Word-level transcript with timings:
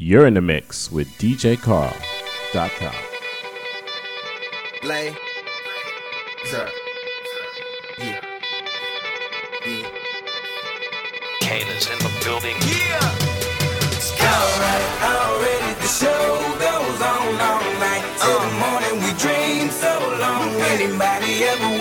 You're 0.00 0.28
in 0.28 0.34
the 0.34 0.40
mix 0.40 0.92
with 0.92 1.08
DJCarl.com. 1.18 2.94
Lay. 4.84 5.16
Sir. 6.44 6.70
Yeah. 7.98 8.20
Yeah. 9.66 9.88
Kane 11.40 11.66
is 11.76 11.90
in 11.90 11.98
the 11.98 12.12
building. 12.24 12.54
Yeah. 12.62 13.02
Alright, 14.22 14.86
already 15.02 15.74
the 15.80 15.88
show 15.88 16.46
goes 16.62 17.00
on 17.02 17.40
all 17.42 17.72
night. 17.82 18.04
Till 18.22 18.38
the 18.38 18.46
uh. 18.46 18.62
morning 18.62 19.02
we 19.02 19.10
dream 19.18 19.68
so 19.68 19.98
long. 20.20 20.54
Anybody 20.60 21.42
ever 21.42 21.77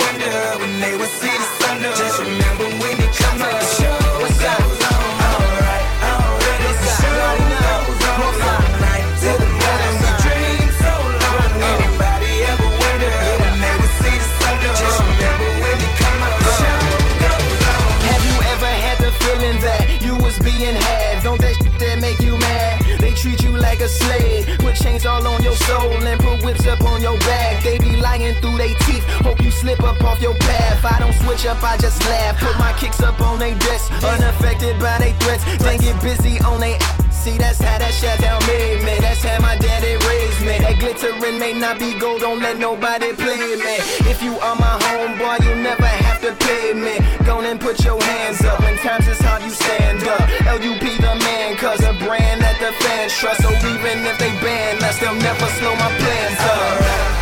soul 25.65 25.91
and 26.05 26.19
put 26.19 26.43
whips 26.43 26.67
up 26.67 26.81
on 26.81 27.01
your 27.01 27.17
back. 27.19 27.63
They 27.63 27.77
be 27.77 27.95
lying 27.97 28.35
through 28.41 28.57
they 28.57 28.73
teeth, 28.85 29.03
hope 29.25 29.41
you 29.41 29.51
slip 29.51 29.81
up 29.83 30.01
off 30.03 30.21
your 30.21 30.35
path. 30.35 30.85
I 30.85 30.99
don't 30.99 31.13
switch 31.13 31.45
up, 31.45 31.63
I 31.63 31.77
just 31.77 32.01
laugh. 32.05 32.39
Put 32.39 32.57
my 32.59 32.73
kicks 32.73 33.01
up 33.01 33.19
on 33.21 33.39
they 33.39 33.53
desk, 33.55 33.91
unaffected 34.03 34.79
by 34.79 34.97
they 34.99 35.13
threats. 35.19 35.43
Then 35.57 35.79
get 35.79 36.01
busy 36.01 36.39
on 36.41 36.59
they 36.59 36.77
See, 37.27 37.37
that's 37.37 37.59
how 37.59 37.77
that 37.77 37.91
shit 37.91 38.15
down 38.23 38.39
made 38.47 38.79
me. 38.87 38.95
That's 39.03 39.19
how 39.19 39.41
my 39.41 39.57
daddy 39.57 39.99
raised 40.07 40.41
me. 40.47 40.63
That 40.63 40.79
glittering 40.79 41.37
may 41.37 41.51
not 41.51 41.75
be 41.77 41.91
gold, 41.99 42.21
don't 42.21 42.39
let 42.39 42.57
nobody 42.57 43.11
play 43.11 43.35
me. 43.59 43.75
If 44.07 44.23
you 44.23 44.39
are 44.39 44.55
my 44.55 44.79
homeboy, 44.79 45.43
you 45.43 45.53
never 45.59 45.91
have 46.07 46.21
to 46.21 46.31
pay 46.39 46.71
me. 46.71 46.95
Go 47.25 47.41
and 47.41 47.59
put 47.59 47.83
your 47.83 48.01
hands 48.01 48.39
up. 48.45 48.61
When 48.61 48.77
times 48.77 49.07
is 49.09 49.19
hard, 49.19 49.43
you 49.43 49.49
stand 49.49 50.07
up. 50.07 50.23
LUP 50.55 50.79
the 50.79 51.13
man, 51.19 51.26
cause 51.57 51.81
a 51.83 51.93
brand 51.93 52.41
that 52.41 52.57
the 52.59 52.71
fans 52.83 53.13
trust. 53.13 53.41
So 53.41 53.49
even 53.49 54.05
if 54.05 54.17
they 54.17 54.31
ban 54.41 54.81
us, 54.83 54.99
they'll 54.99 55.15
never 55.15 55.45
slow 55.57 55.73
my 55.75 55.89
plans 55.97 56.39
up. 56.39 57.16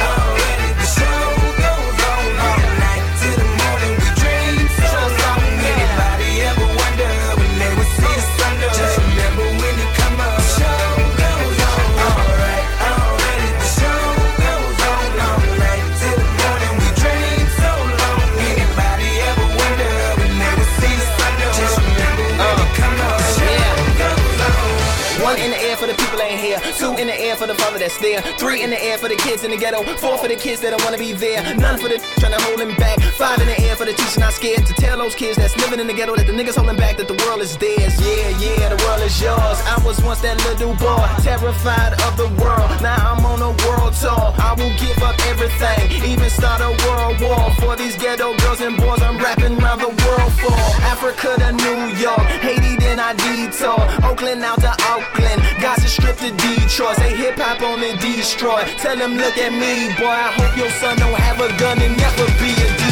People 26.56 26.68
ain't 26.68 26.80
here. 26.80 26.96
Two 26.96 27.02
in 27.02 27.08
the 27.08 27.20
air 27.20 27.36
for 27.36 27.48
the 27.48 27.56
father 27.56 27.80
that's 27.80 27.98
there. 28.00 28.22
Three 28.38 28.64
in 28.64 28.70
the 28.70 28.82
air 28.82 28.98
for 28.98 29.10
the 29.10 29.16
kids 29.16 29.44
in 29.44 29.52
the 29.52 29.58
ghetto. 29.58 29.84
Four 29.98 30.18
for 30.18 30.28
the 30.28 30.36
kids 30.36 30.62
that 30.62 30.72
don't 30.72 30.84
wanna 30.84 30.98
be 30.98 31.14
there. 31.14 31.44
None 31.56 31.80
for 31.80 31.90
the 31.90 31.98
trying 32.20 32.34
to 32.34 32.42
hold 32.44 32.60
them 32.60 32.76
back. 32.78 33.00
Five 33.18 33.40
in 33.42 33.48
the 33.48 33.60
air 33.62 33.76
for 33.76 33.86
the 33.86 33.94
teacher 33.94 34.20
not 34.20 34.34
scared 34.34 34.66
to 34.66 34.74
tell 34.74 34.98
those 34.98 35.16
kids 35.16 35.38
that's 35.38 35.56
living 35.58 35.80
in 35.80 35.88
the 35.88 35.94
ghetto 35.94 36.16
that 36.16 36.28
the 36.28 36.34
niggas 36.34 36.56
holding 36.56 36.78
back 36.78 36.98
that 36.98 37.08
the 37.08 37.18
world 37.26 37.42
is 37.42 37.58
theirs. 37.58 37.96
Yeah, 38.00 38.30
yeah, 38.40 38.70
the 38.70 38.80
world 38.84 39.02
is 39.02 39.16
yours. 39.22 39.60
I 39.66 39.82
was 39.86 40.02
once 40.04 40.22
that 40.22 40.38
little 40.46 40.76
boy, 40.76 41.06
terrified 41.24 41.94
of 42.04 42.18
the 42.18 42.30
world. 42.42 42.70
Now 42.82 42.98
I'm 43.14 43.26
on 43.26 43.42
a 43.42 43.54
world 43.66 43.94
tour. 43.94 44.34
I 44.40 44.56
will 44.58 44.74
give 44.80 44.98
up 45.04 45.16
everything, 45.28 45.92
even 46.04 46.30
start 46.30 46.62
a 46.62 46.72
world 46.88 47.20
war 47.22 47.52
for 47.60 47.76
these 47.76 47.96
ghetto 47.96 48.36
girls 48.38 48.62
and 48.62 48.78
boys. 48.78 49.02
I'm 49.02 49.18
rapping 49.18 49.58
around 49.62 49.80
the 49.80 49.94
world 50.06 50.32
for 50.40 50.56
Africa 50.86 51.36
to 51.40 51.52
New 51.52 51.96
York, 51.98 52.28
Haiti 52.44 52.76
then 52.78 53.00
I 53.00 53.14
detour, 53.14 53.80
Oakland 54.06 54.44
out 54.44 54.62
to 54.62 54.72
Auckland, 54.88 55.42
Gaza 55.62 55.88
Strip 55.88 56.18
to 56.18 56.32
Detroit. 56.46 56.98
Say 56.98 57.16
hip 57.16 57.38
hop 57.38 57.62
on 57.62 57.80
the 57.80 57.94
destroy. 57.98 58.64
Tell 58.78 58.98
them 58.98 59.16
look 59.16 59.38
at 59.38 59.52
me, 59.52 59.90
boy. 59.98 60.14
I 60.14 60.32
hope 60.38 60.56
your 60.58 60.70
son 60.70 60.98
don't 60.98 61.18
have 61.18 61.42
a 61.42 61.50
gun 61.58 61.82
and 61.82 61.98
never 61.98 62.26
be 62.40 62.54
a 62.54 62.68
D 62.78 62.86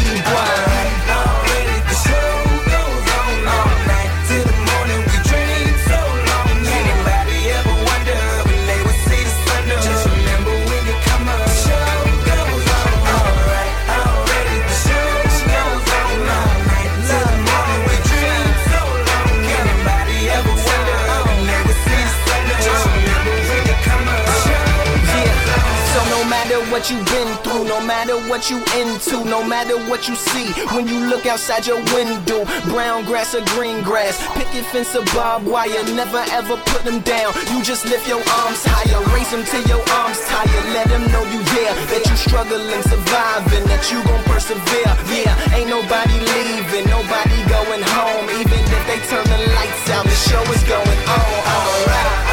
what 26.83 26.91
you've 26.91 27.05
been 27.15 27.37
through, 27.47 27.63
no 27.63 27.79
matter 27.87 28.19
what 28.27 28.49
you 28.49 28.57
into, 28.75 29.23
no 29.23 29.41
matter 29.41 29.79
what 29.87 30.09
you 30.09 30.15
see, 30.15 30.51
when 30.75 30.85
you 30.85 30.99
look 31.07 31.25
outside 31.25 31.65
your 31.65 31.79
window, 31.95 32.43
brown 32.67 33.05
grass 33.05 33.33
or 33.33 33.39
green 33.55 33.81
grass, 33.83 34.19
picket 34.35 34.65
fence 34.65 34.93
or 34.93 35.05
barbed 35.15 35.47
wire, 35.47 35.79
never 35.95 36.19
ever 36.35 36.57
put 36.67 36.83
them 36.83 36.99
down. 37.07 37.31
You 37.55 37.63
just 37.63 37.85
lift 37.85 38.05
your 38.05 38.19
arms 38.19 38.67
higher, 38.67 38.99
raise 39.15 39.31
them 39.31 39.47
till 39.47 39.63
your 39.63 39.79
arms 39.95 40.19
tired. 40.27 40.67
Let 40.75 40.89
them 40.91 41.07
know 41.07 41.23
you 41.31 41.39
there, 41.55 41.71
that 41.71 42.03
you 42.03 42.15
struggling, 42.19 42.83
surviving, 42.83 43.63
that 43.71 43.87
you 43.87 44.03
gon' 44.03 44.23
persevere. 44.27 44.91
Yeah, 45.07 45.55
ain't 45.55 45.71
nobody 45.71 46.19
leaving, 46.19 46.83
nobody 46.91 47.39
going 47.47 47.83
home, 47.95 48.27
even 48.43 48.59
if 48.59 48.83
they 48.91 48.99
turn 49.07 49.23
the 49.23 49.39
lights 49.55 49.87
out, 49.87 50.03
the 50.03 50.17
show 50.27 50.43
is 50.51 50.63
going 50.67 50.99
on. 51.07 51.31
Alright. 51.47 52.32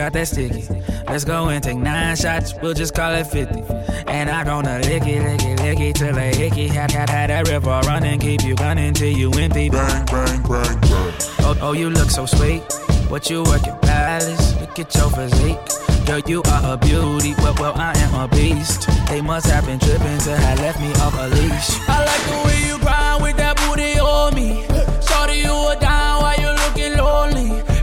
got 0.00 0.14
that 0.14 0.28
sticky. 0.28 0.66
Let's 1.06 1.24
go 1.24 1.50
and 1.50 1.62
take 1.62 1.76
nine 1.76 2.16
shots, 2.16 2.54
we'll 2.62 2.72
just 2.72 2.94
call 2.94 3.12
it 3.12 3.26
50. 3.26 3.60
And 4.06 4.30
I'm 4.30 4.46
gonna 4.46 4.78
lick 4.78 5.02
it, 5.06 5.20
lick 5.22 5.42
it, 5.44 5.60
lick 5.60 5.80
it 5.80 5.96
till 5.96 6.16
a 6.16 6.34
hickey. 6.34 6.68
Had, 6.68 6.90
had, 6.90 7.10
had 7.10 7.28
that 7.28 7.48
river 7.48 7.80
running, 7.84 8.18
keep 8.18 8.42
you 8.42 8.54
running 8.54 8.94
till 8.94 9.14
you 9.14 9.30
empty. 9.32 9.68
Bang, 9.68 10.06
bang, 10.06 10.42
bang, 10.48 10.80
bang. 10.80 11.12
Oh, 11.40 11.54
oh, 11.60 11.72
you 11.72 11.90
look 11.90 12.08
so 12.08 12.24
sweet. 12.24 12.62
What 13.10 13.28
you 13.28 13.42
working, 13.42 13.76
palace? 13.82 14.58
Look 14.58 14.78
at 14.78 14.94
your 14.94 15.10
physique. 15.10 15.58
Girl, 16.06 16.20
you 16.26 16.42
are 16.48 16.74
a 16.74 16.76
beauty. 16.78 17.34
but 17.36 17.60
well, 17.60 17.74
I 17.76 17.92
am 17.98 18.14
a 18.14 18.26
beast. 18.28 18.88
They 19.08 19.20
must 19.20 19.50
have 19.50 19.66
been 19.66 19.78
tripping 19.78 20.18
to 20.18 20.34
have 20.34 20.60
left 20.60 20.80
me 20.80 20.90
off 21.04 21.14
a 21.18 21.28
leash. 21.28 21.68
I 21.88 22.04
like 22.08 22.24
the 22.30 22.38
way 22.46 22.58
you 22.68 22.78
grind 22.78 23.22
with 23.22 23.36
that 23.36 23.56
booty 23.58 24.00
on 24.00 24.34
me. 24.34 24.64
Sorry 25.02 25.40
you 25.40 25.52
were 25.52 25.78
down 25.78 26.22
while 26.22 26.40
you 26.40 26.50
looking 26.62 26.96
lonely. 26.96 27.79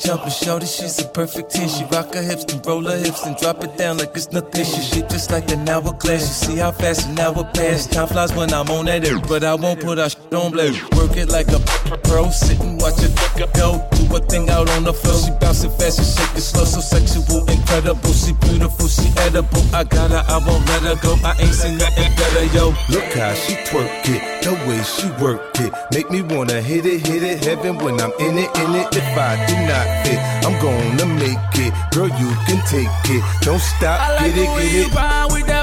jumping. 0.00 0.30
Shorty, 0.30 0.66
she's 0.66 0.98
a 1.00 1.08
perfect 1.08 1.50
10. 1.50 1.68
She 1.68 1.84
rock 1.84 2.14
her 2.14 2.22
hips 2.22 2.44
and 2.52 2.64
roll 2.66 2.84
her 2.84 2.96
hips 2.96 3.24
and 3.26 3.36
drop 3.36 3.62
it 3.62 3.76
down 3.76 3.98
like 3.98 4.10
it's 4.14 4.32
nothing. 4.32 4.64
She 4.64 4.80
shit 4.80 5.08
just 5.10 5.30
like 5.30 5.50
an 5.50 5.68
hourglass. 5.68 6.22
You 6.28 6.54
see 6.54 6.56
how 6.56 6.72
fast 6.72 7.08
an 7.08 7.18
hour 7.18 7.44
pass. 7.54 7.86
Time 7.86 8.08
flies 8.08 8.32
when 8.34 8.52
I'm 8.52 8.68
on 8.70 8.86
that 8.86 9.06
air, 9.06 9.18
but 9.20 9.44
I 9.44 9.54
won't 9.54 9.80
put 9.80 9.98
our 9.98 10.10
shit 10.10 10.32
on 10.32 10.52
blast. 10.52 10.82
Work 10.94 11.16
it 11.16 11.28
like 11.28 11.48
a 11.48 11.60
pro, 12.04 12.30
sit 12.30 12.60
and 12.60 12.80
watch 12.80 13.02
it 13.02 13.12
go. 13.54 13.86
Do 13.96 14.16
a 14.16 14.20
thing 14.20 14.48
out 14.50 14.68
on 14.70 14.84
the 14.84 14.92
floor. 14.92 15.18
She 15.18 15.30
bouncing 15.40 15.70
fast 15.70 15.98
and 15.98 16.08
shake 16.08 16.36
it 16.36 16.42
slow, 16.42 16.64
so 16.64 16.80
sexual, 16.80 17.48
incredible. 17.50 18.12
She 18.12 18.32
beautiful, 18.32 18.88
she 18.88 19.08
edible. 19.18 19.64
I 19.74 19.84
got 19.84 20.10
her, 20.10 20.24
I 20.26 20.38
won't 20.46 20.66
let 20.68 20.82
her 20.82 20.96
go. 21.02 21.16
I 21.24 21.36
ain't 21.38 21.54
seen 21.54 21.78
nothing 21.78 22.10
better, 22.16 22.44
yo. 22.56 22.74
Look 22.88 23.10
how 23.14 23.34
she 23.34 23.54
twerk 23.68 24.08
it. 24.08 24.39
The 24.42 24.54
way 24.66 24.82
she 24.82 25.06
worked 25.22 25.60
it 25.60 25.72
make 25.92 26.10
me 26.10 26.22
wanna 26.22 26.62
hit 26.62 26.86
it, 26.86 27.06
hit 27.06 27.22
it, 27.22 27.44
heaven 27.44 27.76
when 27.78 28.00
I'm 28.00 28.12
in 28.20 28.38
it, 28.38 28.50
in 28.56 28.74
it. 28.74 28.88
If 28.96 29.18
I 29.18 29.36
do 29.46 29.54
not 29.68 29.86
fit, 30.06 30.18
I'm 30.46 30.56
gonna 30.62 31.06
make 31.20 31.36
it. 31.56 31.74
Girl, 31.92 32.08
you 32.08 32.30
can 32.46 32.60
take 32.66 32.88
it. 33.10 33.22
Don't 33.42 33.60
stop, 33.60 34.00
like 34.18 34.34
get 34.34 34.38
it, 34.38 34.62
get 34.62 34.86
it. 34.86 35.59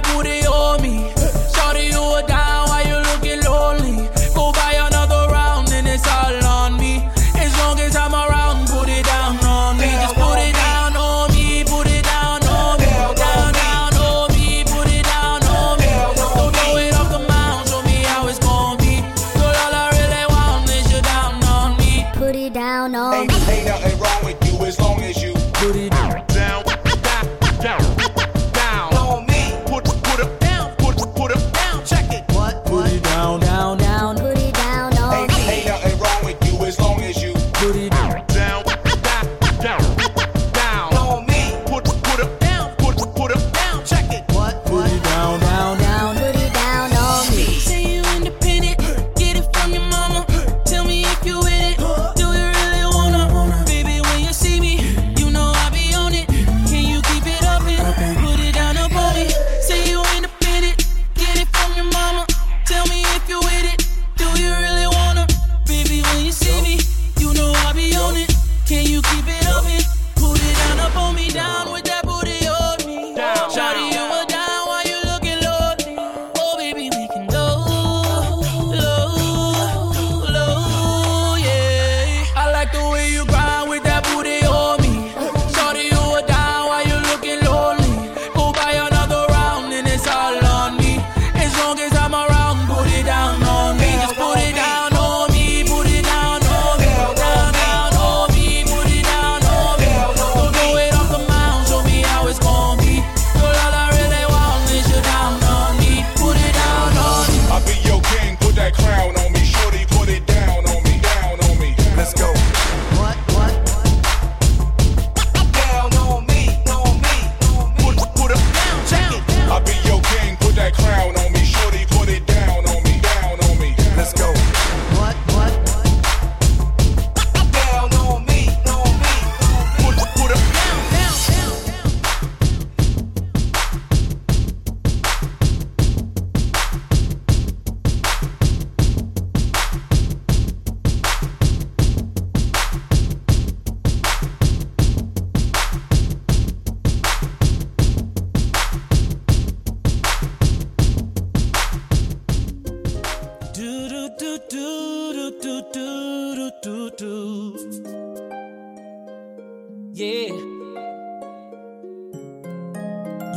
Yeah. 160.00 160.30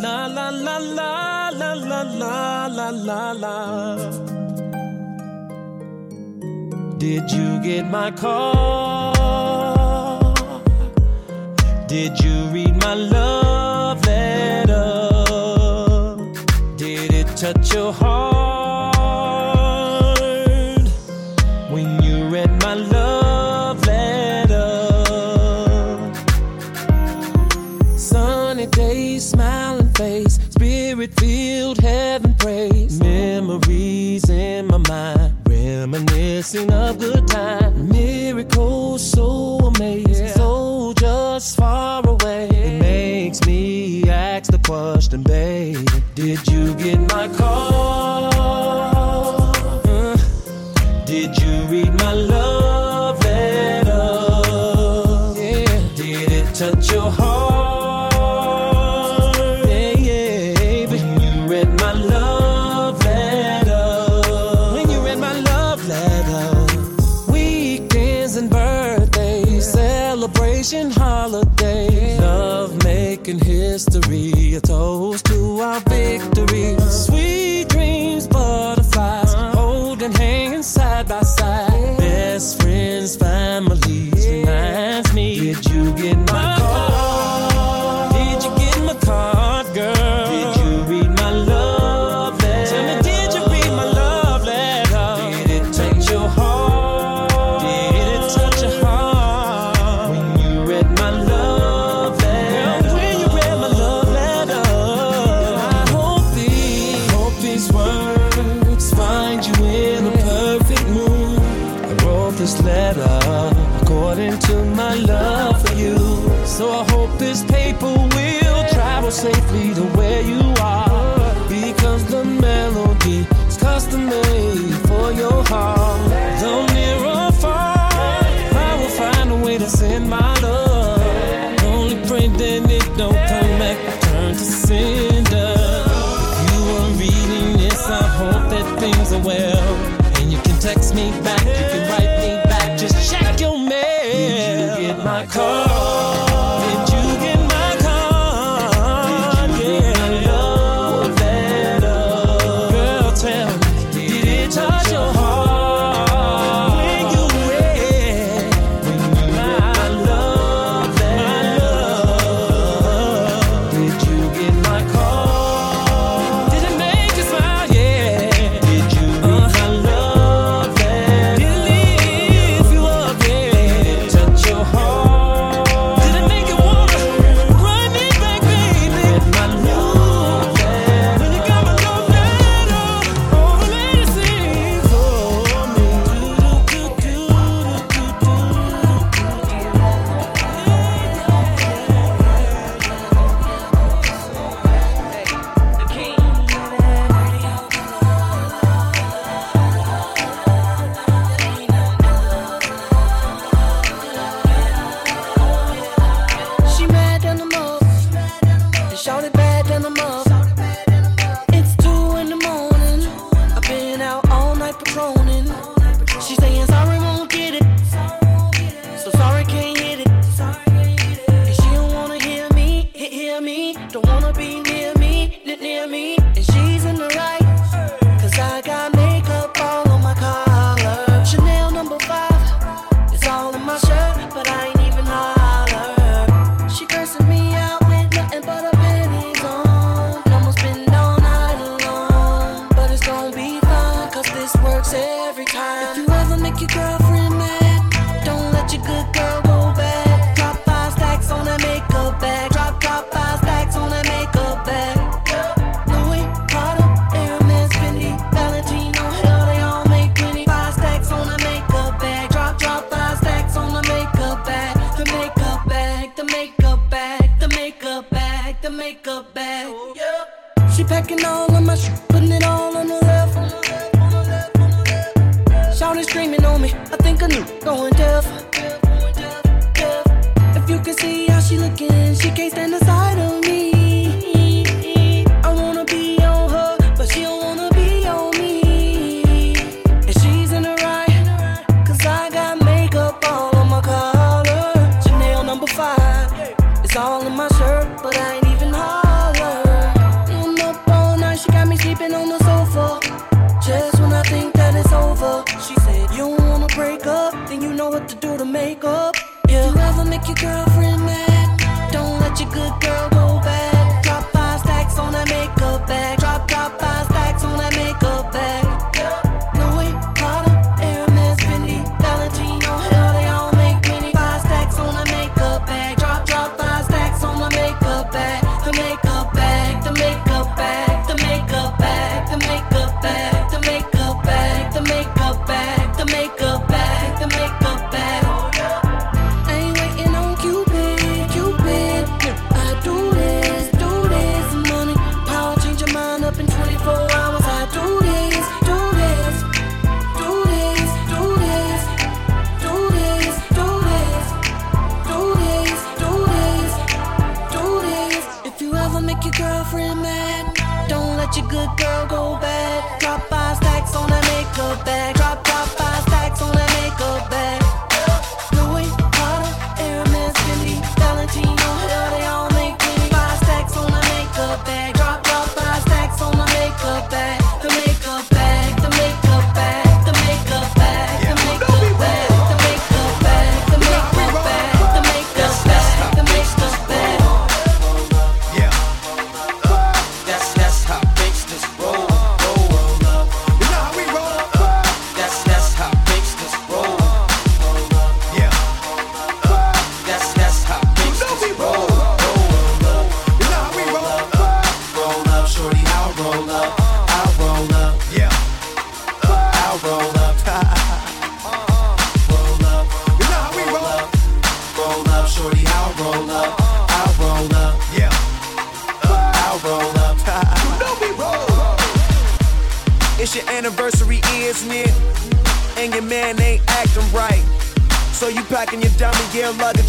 La 0.02 0.26
la 0.26 0.50
la 0.50 0.76
la 0.76 1.48
la 1.48 1.72
la 1.72 2.66
la 2.66 2.90
la 2.90 3.32
la. 3.32 3.96
Did 6.98 7.32
you 7.32 7.60
get 7.62 7.90
my 7.90 8.10
call? 8.10 9.14
Did 11.88 12.20
you 12.20 12.48
read 12.52 12.76
my 12.76 12.92
love 12.92 14.04
letter? 14.04 14.98
Did 16.76 17.14
it 17.14 17.36
touch 17.38 17.72
your 17.72 17.90
heart? 17.90 18.29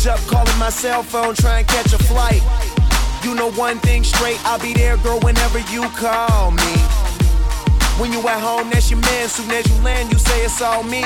Luggage 0.05 0.07
up, 0.07 0.27
calling 0.27 0.59
my 0.59 0.69
cell 0.69 1.03
phone, 1.03 1.35
trying 1.35 1.65
to 1.65 1.73
catch 1.73 1.93
a 1.93 1.97
flight. 1.97 2.41
You 3.23 3.35
know 3.35 3.51
one 3.51 3.79
thing 3.79 4.03
straight, 4.03 4.39
I'll 4.45 4.59
be 4.59 4.73
there, 4.73 4.97
girl, 4.97 5.19
whenever 5.19 5.59
you 5.71 5.83
call 5.89 6.51
me. 6.51 6.73
When 7.99 8.11
you 8.11 8.19
at 8.27 8.41
home, 8.41 8.69
that's 8.71 8.89
your 8.89 8.99
man. 8.99 9.29
Soon 9.29 9.51
as 9.51 9.67
you 9.69 9.83
land, 9.83 10.11
you 10.11 10.17
say 10.17 10.43
it's 10.43 10.61
all 10.61 10.81
me. 10.81 11.03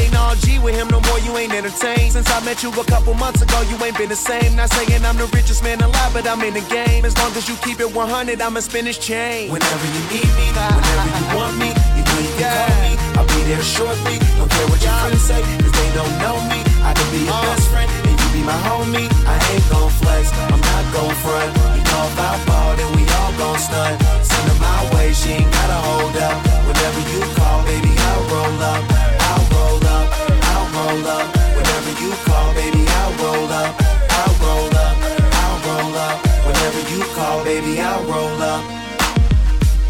Ain't 0.00 0.16
all 0.16 0.34
G 0.36 0.58
with 0.58 0.74
him 0.74 0.88
no 0.88 1.00
more, 1.02 1.18
you 1.20 1.36
ain't 1.36 1.52
entertained. 1.52 2.12
Since 2.12 2.28
I 2.30 2.44
met 2.44 2.62
you 2.62 2.70
a 2.70 2.84
couple 2.84 3.14
months 3.14 3.40
ago, 3.42 3.60
you 3.70 3.76
ain't 3.84 3.96
been 3.96 4.08
the 4.08 4.16
same. 4.16 4.56
Not 4.56 4.72
saying 4.72 5.04
I'm 5.04 5.16
the 5.16 5.26
richest 5.26 5.62
man 5.62 5.80
alive, 5.80 6.12
but 6.12 6.26
I'm 6.26 6.42
in 6.42 6.54
the 6.54 6.66
game. 6.66 7.04
As 7.04 7.16
long 7.18 7.30
as 7.36 7.48
you 7.48 7.54
keep 7.62 7.78
it 7.78 7.94
100, 7.94 8.40
I'ma 8.40 8.60
spin 8.60 8.86
this 8.86 8.98
chain. 8.98 9.52
Whenever 9.52 9.86
you 9.86 10.02
need 10.10 10.30
me, 10.34 10.46
whenever 10.50 11.10
you 11.18 11.26
want 11.36 11.54
me, 11.56 11.68
you 11.94 12.02
know 12.02 12.18
you 12.18 12.34
can 12.34 12.50
call 12.50 12.74
me. 12.82 12.92
I'll 13.14 13.28
be 13.30 13.40
there 13.46 13.62
shortly. 13.62 14.18
Don't 14.34 14.50
care 14.50 14.66
what 14.66 14.82
your 14.82 14.96
friends 15.06 15.22
say, 15.22 15.40
cause 15.62 15.70
they 15.70 15.90
don't 15.94 16.14
know 16.18 16.36
me. 16.50 16.58
I 16.82 16.94
can 16.94 17.08
be 17.12 17.22
your 17.30 17.32
uh. 17.32 17.42
best 17.46 17.70
friend, 17.70 17.90
and 17.90 18.03
my 18.44 18.58
homie. 18.68 19.08
I 19.24 19.36
ain't 19.52 19.66
gon' 19.72 19.90
flex, 19.90 20.30
I'm 20.52 20.60
not 20.60 20.84
gon' 20.92 21.14
front. 21.24 21.50
You 21.76 21.82
know 21.88 22.04
if 22.08 22.46
ball, 22.46 22.76
then 22.76 22.90
we 22.96 23.02
all 23.18 23.32
gon' 23.40 23.58
stunt. 23.58 23.96
Send 24.22 24.48
her 24.52 24.58
my 24.60 24.80
way, 24.94 25.12
she 25.12 25.30
ain't 25.40 25.50
gotta 25.50 25.78
hold 25.88 26.16
up. 26.16 26.38
Whenever 26.68 27.00
you 27.12 27.20
call, 27.34 27.64
baby, 27.64 27.92
I'll 28.08 28.24
roll 28.32 28.60
up. 28.72 28.82
I'll 29.28 29.44
roll 29.56 29.80
up, 29.96 30.06
I'll 30.52 30.68
roll 30.76 31.06
up. 31.16 31.26
Whenever 31.56 31.92
you 32.02 32.10
call, 32.28 32.48
baby, 32.54 32.84
I'll 33.00 33.14
roll 33.24 33.48
up. 33.48 33.72
I'll 34.20 34.34
roll 34.44 34.72
up, 34.86 34.96
I'll 35.42 35.58
roll 35.68 35.94
up. 35.96 36.16
Whenever 36.46 36.80
you 36.92 37.00
call, 37.16 37.44
baby, 37.44 37.80
I'll 37.80 38.04
roll 38.04 38.42
up. 38.42 38.62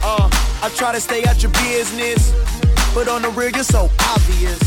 Uh, 0.02 0.28
I 0.62 0.70
try 0.76 0.92
to 0.92 1.00
stay 1.00 1.24
out 1.24 1.42
your 1.42 1.52
business, 1.66 2.32
but 2.94 3.08
on 3.08 3.22
the 3.22 3.30
real, 3.30 3.50
you're 3.50 3.64
so 3.64 3.90
obvious. 4.14 4.62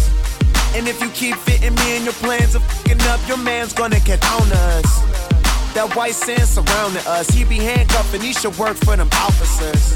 And 0.76 0.88
if 0.88 1.02
you 1.02 1.10
keep 1.10 1.36
fitting 1.36 1.76
me 1.76 1.98
in 1.98 2.04
your 2.04 2.14
plans 2.14 2.56
of 2.56 2.64
fucking 2.64 3.02
up, 3.08 3.20
your 3.28 3.38
man's 3.38 3.74
gonna 3.74 4.00
get 4.00 4.24
on 4.26 4.52
us. 4.52 5.02
That 5.74 5.94
white 5.96 6.16
sand 6.16 6.48
surrounding 6.48 7.06
us, 7.08 7.30
he 7.30 7.44
be 7.44 7.58
handcuffed 7.58 8.14
and 8.14 8.24
he 8.24 8.34
should 8.34 8.58
work 8.58 8.78
for 8.78 8.96
them 8.96 9.10
officers. 9.14 9.96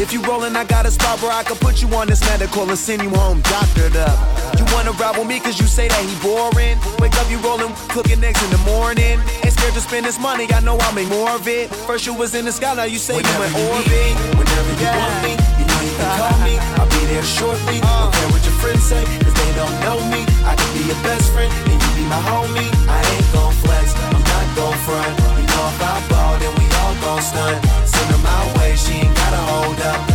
If 0.00 0.14
you 0.14 0.22
rollin', 0.22 0.56
I 0.56 0.64
got 0.64 0.86
a 0.86 0.90
spot 0.90 1.20
where 1.20 1.30
I 1.32 1.42
can 1.42 1.56
put 1.56 1.82
you 1.82 1.88
on 1.94 2.06
this 2.06 2.22
medical 2.22 2.62
and 2.62 2.78
send 2.78 3.02
you 3.02 3.10
home 3.10 3.42
doctored 3.42 3.96
up. 3.96 4.16
You 4.58 4.64
wanna 4.72 4.92
ride 4.92 5.18
with 5.18 5.26
me 5.26 5.40
cause 5.40 5.60
you 5.60 5.66
say 5.66 5.88
that 5.88 6.00
he 6.00 6.14
boring. 6.24 6.78
Wake 7.00 7.12
up, 7.20 7.30
you 7.30 7.36
rollin', 7.38 7.74
cooking 7.92 8.24
eggs 8.24 8.42
in 8.42 8.50
the 8.50 8.62
morning. 8.64 9.20
Ain't 9.44 9.52
scared 9.52 9.74
to 9.74 9.80
spend 9.80 10.06
this 10.06 10.18
money, 10.18 10.48
I 10.52 10.60
know 10.60 10.78
I'll 10.80 10.94
make 10.94 11.08
more 11.08 11.30
of 11.30 11.46
it. 11.48 11.68
First 11.84 12.06
you 12.06 12.14
was 12.14 12.34
in 12.34 12.46
the 12.46 12.52
sky, 12.52 12.72
now 12.74 12.84
you 12.84 12.98
say 12.98 13.20
you 13.20 13.42
in 13.44 13.52
orbit. 13.68 14.12
Whenever 14.40 14.72
you 14.80 14.88
want 14.88 15.22
me, 15.22 15.59
you 16.00 16.06
know 16.06 16.14
you 16.14 16.16
can 16.16 16.18
call 16.18 16.38
me. 16.44 16.54
I'll 16.80 16.88
be 16.88 17.02
there 17.12 17.22
shortly. 17.22 17.78
Uh. 17.82 18.00
Don't 18.00 18.14
care 18.14 18.28
what 18.32 18.42
your 18.44 18.56
friends 18.62 18.82
say, 18.82 19.04
cause 19.20 19.34
they 19.34 19.52
don't 19.54 19.76
know 19.84 19.98
me. 20.08 20.24
I 20.44 20.56
can 20.56 20.70
be 20.72 20.82
your 20.88 21.00
best 21.04 21.32
friend, 21.32 21.52
and 21.52 21.76
you 21.76 21.90
be 21.96 22.04
my 22.08 22.20
homie. 22.24 22.70
I 22.88 22.98
ain't 23.04 23.28
gon' 23.32 23.52
flex, 23.60 23.94
I'm 23.94 24.16
not 24.16 24.46
gon' 24.56 24.78
front. 24.86 25.14
You 25.36 25.46
know 25.46 25.64
if 25.68 25.80
I 25.82 25.96
ball, 26.08 26.38
then 26.40 26.52
we 26.56 26.66
all 26.80 26.94
gon' 27.04 27.22
stunt. 27.22 27.58
Send 27.84 28.08
her 28.12 28.20
my 28.24 28.40
way, 28.58 28.76
she 28.76 29.04
ain't 29.04 29.14
gotta 29.14 29.42
hold 29.52 29.80
up. 29.80 30.09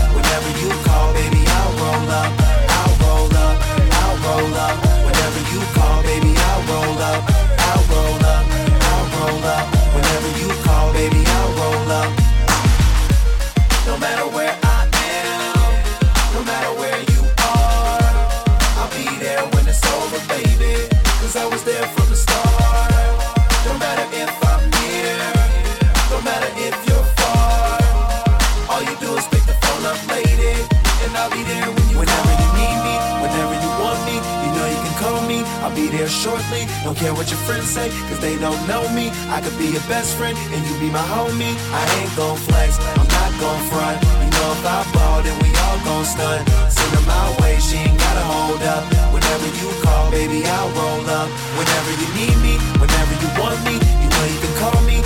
Don't 36.96 37.12
care 37.12 37.14
what 37.14 37.28
your 37.28 37.44
friends 37.44 37.68
say, 37.68 37.90
cause 38.08 38.22
they 38.22 38.40
don't 38.40 38.56
know 38.72 38.88
me. 38.96 39.12
I 39.28 39.42
could 39.44 39.58
be 39.60 39.68
your 39.68 39.84
best 39.92 40.16
friend, 40.16 40.32
and 40.56 40.64
you 40.64 40.80
be 40.80 40.88
my 40.88 41.04
homie. 41.12 41.52
I 41.76 41.84
ain't 42.00 42.16
gon' 42.16 42.38
flex, 42.48 42.80
I'm 42.96 43.04
not 43.04 43.32
gon' 43.36 43.62
front. 43.68 44.00
You 44.24 44.32
know 44.32 44.48
if 44.56 44.64
I 44.64 44.80
ball, 44.96 45.20
then 45.20 45.36
we 45.44 45.52
all 45.68 45.76
gon' 45.84 46.06
stunt. 46.08 46.48
Send 46.72 46.92
her 46.96 47.04
my 47.04 47.36
way, 47.44 47.60
she 47.60 47.84
ain't 47.84 48.00
gotta 48.00 48.24
hold 48.24 48.64
up. 48.64 48.88
Whenever 49.12 49.48
you 49.60 49.68
call, 49.84 50.10
baby, 50.10 50.48
I'll 50.48 50.72
roll 50.72 51.04
up. 51.20 51.28
Whenever 51.60 51.92
you 52.00 52.08
need 52.16 52.38
me, 52.40 52.56
whenever 52.80 53.14
you 53.20 53.30
want 53.44 53.60
me, 53.68 53.76
you 53.76 54.08
know 54.08 54.26
you 54.32 54.40
can 54.40 54.56
call 54.56 54.80
me. 54.88 55.04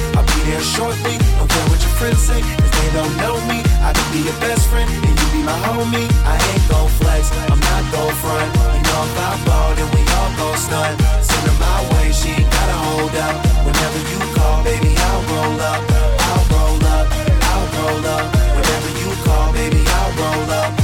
I'll 0.56 0.62
shortly. 0.62 1.18
Don't 1.38 1.50
care 1.50 1.68
what 1.70 1.82
your 1.82 1.96
friends 2.00 2.20
say, 2.20 2.42
cause 2.42 2.72
they 2.82 2.90
don't 2.94 3.16
know 3.18 3.36
me. 3.46 3.62
I 3.86 3.94
could 3.94 4.10
be 4.12 4.22
your 4.26 4.40
best 4.42 4.68
friend, 4.70 4.90
and 4.90 5.16
you 5.20 5.28
be 5.34 5.42
my 5.44 5.58
homie. 5.68 6.10
I 6.26 6.36
ain't 6.38 6.66
gon' 6.70 6.90
flex, 6.98 7.30
I'm 7.52 7.60
not 7.60 7.84
gon' 7.94 8.16
front. 8.24 8.50
You 8.76 8.84
know 8.90 9.04
if 9.06 9.18
I 9.20 9.32
ball, 9.46 9.70
then 9.78 9.90
we 9.94 10.02
all 10.18 10.32
gon' 10.40 10.58
stunt. 10.58 10.96
Send 11.22 11.46
her 11.50 11.58
my 11.62 11.80
way, 11.94 12.12
she 12.12 12.30
ain't 12.30 12.50
gotta 12.50 12.78
hold 12.88 13.16
up. 13.16 13.36
Whenever 13.66 14.00
you 14.10 14.20
call, 14.36 14.64
baby, 14.64 14.92
I'll 14.98 15.22
roll 15.30 15.60
up. 15.62 15.82
I'll 16.30 16.46
roll 16.54 16.84
up, 16.98 17.08
I'll 17.52 17.68
roll 17.78 18.06
up. 18.18 18.26
Whenever 18.58 18.90
you 19.02 19.10
call, 19.26 19.54
baby, 19.54 19.82
I'll 19.86 20.12
roll 20.18 20.52
up. 20.52 20.79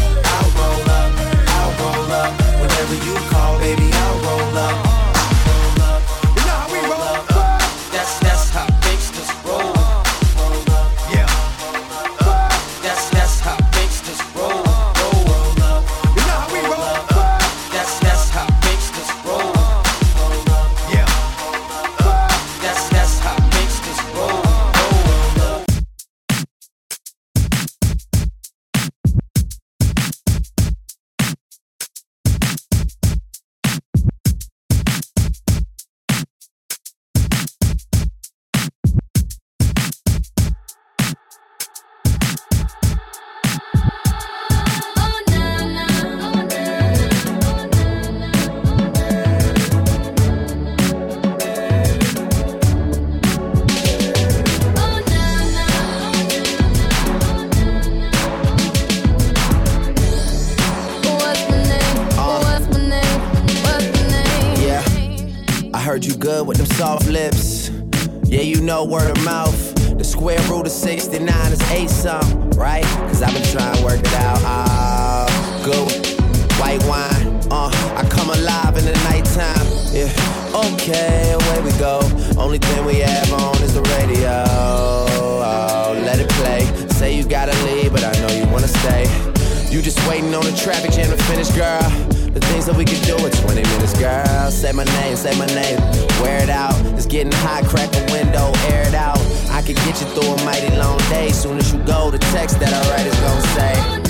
Go, 101.96 102.12
the 102.12 102.20
text 102.20 102.60
that 102.60 102.74
I 102.74 102.82
write 102.92 103.08
is 103.08 103.16
gonna 103.22 104.02
say. 104.02 104.05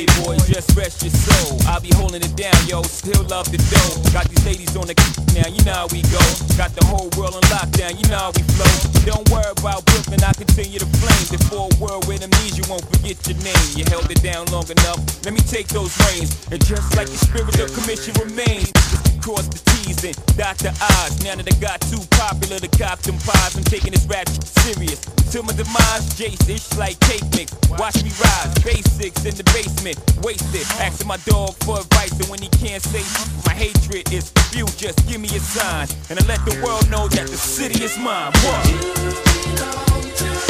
Still 0.00 0.24
playboy, 0.24 0.36
just 0.46 0.76
rest 0.76 1.02
your 1.02 1.10
soul. 1.10 1.58
I'll 1.66 1.80
be 1.80 1.90
holding 1.94 2.22
it 2.22 2.34
down, 2.36 2.56
yo. 2.66 2.82
Still 2.82 3.22
love 3.24 3.50
the 3.50 3.58
dough. 3.68 4.12
Got 4.12 4.28
these 4.28 4.44
ladies 4.46 4.74
on 4.76 4.86
the 4.86 4.94
now, 5.34 5.48
you 5.48 5.62
know 5.64 5.72
how 5.72 5.88
we 5.92 6.02
go. 6.08 6.20
Got 6.56 6.74
the 6.74 6.84
whole 6.86 7.08
world 7.16 7.36
on 7.36 7.42
lockdown, 7.52 8.00
you 8.00 8.06
know 8.08 8.18
how 8.18 8.32
we 8.34 8.42
flow. 8.56 8.72
Don't 9.04 9.24
worry 9.30 9.52
about 9.56 9.84
Brooklyn, 9.86 10.20
I 10.24 10.32
continue 10.32 10.78
to 10.78 10.90
flame. 10.98 11.26
Before 11.30 11.68
a 11.70 11.76
world 11.78 12.06
with 12.08 12.22
amnesia, 12.22 12.64
won't 12.68 12.84
forget 12.88 13.16
your 13.28 13.38
name. 13.44 13.66
You 13.76 13.84
held 13.88 14.10
it 14.10 14.22
down 14.22 14.46
long 14.50 14.68
enough. 14.68 15.00
Let 15.24 15.34
me 15.34 15.40
take 15.40 15.68
those 15.68 15.92
reins. 16.08 16.34
And 16.50 16.58
just 16.64 16.96
like 16.96 17.08
the 17.08 17.16
spirit 17.16 17.56
of 17.60 17.72
commission 17.72 18.14
remains, 18.18 18.72
cross 19.20 19.46
the 19.48 19.60
T's 19.84 20.02
and 20.04 20.16
dot 20.36 20.58
the 20.58 20.74
I's. 20.76 21.22
Now 21.24 21.36
that 21.36 21.46
I 21.46 21.56
got 21.60 21.80
too 21.86 22.02
popular 22.18 22.58
to 22.58 22.70
cop 22.76 23.00
them 23.00 23.16
pies, 23.22 23.56
I'm 23.56 23.64
taking 23.64 23.92
this 23.92 24.04
rap 24.06 24.28
serious. 24.28 25.00
Till 25.30 25.44
my 25.44 25.54
demise, 25.54 26.10
Jace, 26.18 26.48
it's 26.50 26.76
like 26.76 26.98
cake 27.00 27.24
mix. 27.38 27.54
Watch 27.78 28.02
me 28.02 28.10
rise, 28.18 28.50
basics 28.66 29.24
in 29.24 29.34
the 29.38 29.46
basement, 29.54 29.89
wasted. 30.22 30.66
Asking 30.80 31.06
my 31.06 31.16
dog 31.24 31.54
for 31.64 31.80
advice, 31.80 32.12
and 32.12 32.28
when 32.28 32.40
he 32.40 32.48
can't 32.48 32.82
say 32.82 33.02
my 33.46 33.54
hatred 33.54 34.12
is 34.12 34.32
you, 34.52 34.66
just 34.76 35.06
give 35.08 35.20
me 35.20 35.28
a 35.28 35.40
sign. 35.40 35.88
And 36.10 36.18
I 36.18 36.26
let 36.26 36.44
the 36.44 36.60
world 36.64 36.88
know 36.90 37.08
that 37.08 37.28
the 37.28 37.36
city 37.36 37.84
is 37.84 37.96
mine. 37.98 38.32
What? 38.44 40.49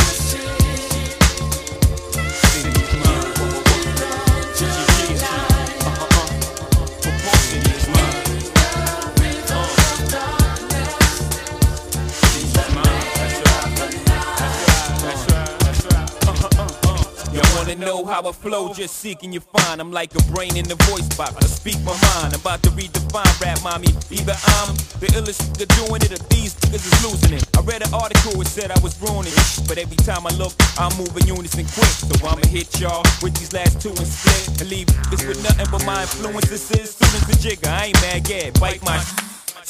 You 17.33 17.41
wanna 17.55 17.77
know 17.77 18.05
how 18.05 18.29
I 18.29 18.33
flow, 18.33 18.75
just 18.75 18.97
seeking 18.97 19.33
you 19.33 19.41
find. 19.41 19.81
I'm 19.81 19.93
like 19.93 20.15
a 20.15 20.23
brain 20.33 20.57
in 20.57 20.67
the 20.67 20.75
voice 20.91 21.09
box. 21.17 21.37
I 21.37 21.47
speak 21.47 21.79
my 21.85 21.93
mind. 21.93 22.35
I'm 22.35 22.41
about 22.41 22.63
to 22.65 22.71
redefine 22.71 23.41
rap, 23.41 23.63
mommy. 23.63 23.89
Either 24.11 24.35
I'm 24.59 24.75
the 24.99 25.07
illest 25.15 25.41
nigga 25.55 25.67
doing 25.79 26.03
it, 26.03 26.11
or 26.11 26.23
these 26.35 26.55
niggas 26.67 26.87
is 26.87 26.99
losing 27.07 27.35
it. 27.39 27.47
I 27.57 27.61
read 27.63 27.87
an 27.87 27.95
article, 27.95 28.41
it 28.41 28.49
said 28.49 28.71
I 28.71 28.79
was 28.81 29.01
ruining 29.01 29.33
it. 29.33 29.69
But 29.69 29.79
every 29.79 29.97
time 30.03 30.27
I 30.27 30.31
look, 30.35 30.55
I'm 30.79 30.91
moving 30.99 31.27
unison 31.27 31.67
quick. 31.71 31.95
So 32.03 32.15
I'ma 32.27 32.43
hit 32.49 32.81
y'all 32.81 33.05
with 33.23 33.39
these 33.39 33.53
last 33.53 33.81
two 33.81 33.91
and 33.91 34.07
split. 34.07 34.61
And 34.61 34.69
leave 34.71 34.89
this 35.11 35.23
with 35.23 35.43
nothing 35.43 35.69
but 35.71 35.87
my 35.87 36.03
influence. 36.03 36.51
This 36.51 36.67
influences. 36.71 36.99
Students 36.99 37.27
the 37.27 37.37
jigger, 37.39 37.69
I 37.69 37.87
ain't 37.87 38.01
mad, 38.03 38.29
yeah, 38.29 38.51
bite 38.59 38.83
my 38.85 38.99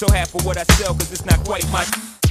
so 0.00 0.10
half 0.10 0.34
of 0.34 0.46
what 0.46 0.56
I 0.56 0.62
sell, 0.64 0.94
cause 0.94 1.12
it's 1.12 1.26
not 1.26 1.44
quite 1.44 1.68
my 1.70 1.84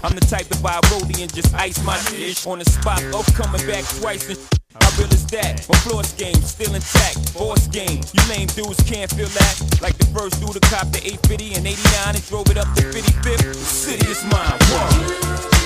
I'm 0.03 0.15
the 0.15 0.21
type 0.21 0.47
to 0.47 0.59
buy 0.61 0.79
rollie 0.91 1.21
and 1.21 1.33
just 1.33 1.53
ice 1.55 1.83
my 1.83 1.99
dish 2.11 2.45
on 2.47 2.59
the 2.59 2.65
spot. 2.65 3.01
Oh, 3.13 3.23
coming 3.35 3.65
back 3.67 3.83
twice 3.99 4.29
and 4.29 4.37
how 4.81 4.89
real 4.97 5.11
is 5.11 5.25
that? 5.27 5.67
My 5.67 5.77
floor 5.79 6.03
game 6.17 6.41
still 6.41 6.73
intact. 6.73 7.33
Boss 7.33 7.67
game, 7.67 8.01
you 8.13 8.21
lame 8.29 8.47
dudes 8.47 8.81
can't 8.83 9.11
feel 9.11 9.27
that. 9.27 9.81
Like 9.81 9.97
the 9.97 10.05
first 10.07 10.39
dude 10.39 10.53
to 10.53 10.59
cop 10.69 10.91
the 10.91 10.99
850 11.03 11.55
and 11.55 11.67
89 11.67 12.15
and 12.15 12.27
drove 12.27 12.49
it 12.49 12.57
up 12.57 12.71
to 12.75 12.83
55th. 12.83 13.43
The 13.43 13.53
city 13.53 14.07
is 14.07 14.23
mine. 14.25 14.57
Whoa. 14.71 15.58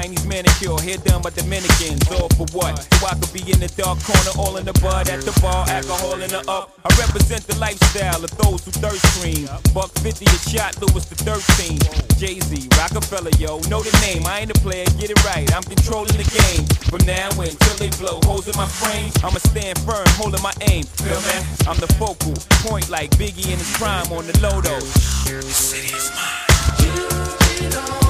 Chinese 0.00 0.26
manicure, 0.26 0.80
hair 0.80 0.96
done 1.04 1.20
by 1.20 1.28
Dominicans. 1.28 2.08
All 2.08 2.28
for 2.32 2.48
what? 2.56 2.80
So 2.96 3.06
I 3.06 3.14
could 3.20 3.32
be 3.36 3.44
in 3.52 3.60
the 3.60 3.68
dark 3.76 4.00
corner, 4.00 4.32
all 4.40 4.56
in 4.56 4.64
the 4.64 4.72
bud 4.80 5.10
at 5.10 5.20
the 5.28 5.34
bar, 5.44 5.68
alcohol 5.68 6.16
in 6.24 6.30
the 6.30 6.40
up. 6.48 6.72
I 6.80 6.88
represent 6.96 7.44
the 7.44 7.56
lifestyle 7.60 8.24
of 8.24 8.32
those 8.40 8.64
who 8.64 8.72
thirst 8.80 9.04
cream. 9.20 9.44
Buck 9.74 9.92
50 10.00 10.24
a 10.24 10.38
shot, 10.48 10.80
Louis 10.80 11.04
the 11.04 11.16
13. 11.20 11.76
Jay 12.16 12.40
Z, 12.40 12.68
Rockefeller, 12.80 13.30
yo, 13.36 13.60
know 13.68 13.84
the 13.84 13.92
name. 14.00 14.24
I 14.24 14.40
ain't 14.40 14.50
a 14.50 14.58
player, 14.64 14.88
get 14.96 15.10
it 15.10 15.20
right. 15.24 15.44
I'm 15.52 15.68
controlling 15.68 16.16
the 16.16 16.24
game. 16.24 16.64
From 16.88 17.04
now 17.04 17.28
until 17.36 17.76
they 17.76 17.92
blow 18.00 18.24
holes 18.24 18.48
in 18.48 18.56
my 18.56 18.68
frame, 18.80 19.12
I'ma 19.20 19.36
stand 19.52 19.76
firm, 19.84 20.08
holding 20.16 20.40
my 20.40 20.56
aim. 20.72 20.84
Feel 21.04 21.20
me? 21.28 21.36
I'm 21.68 21.76
the 21.76 21.92
focal 22.00 22.32
point 22.64 22.88
like 22.88 23.10
Biggie 23.20 23.52
in 23.52 23.60
his 23.60 23.72
prime 23.76 24.08
on 24.16 24.24
the 24.24 24.32
Lodo. 24.40 24.80
The 24.80 25.44
city 25.44 25.92
is 25.92 26.08
mine. 26.16 26.50
Uh-huh, 27.70 28.09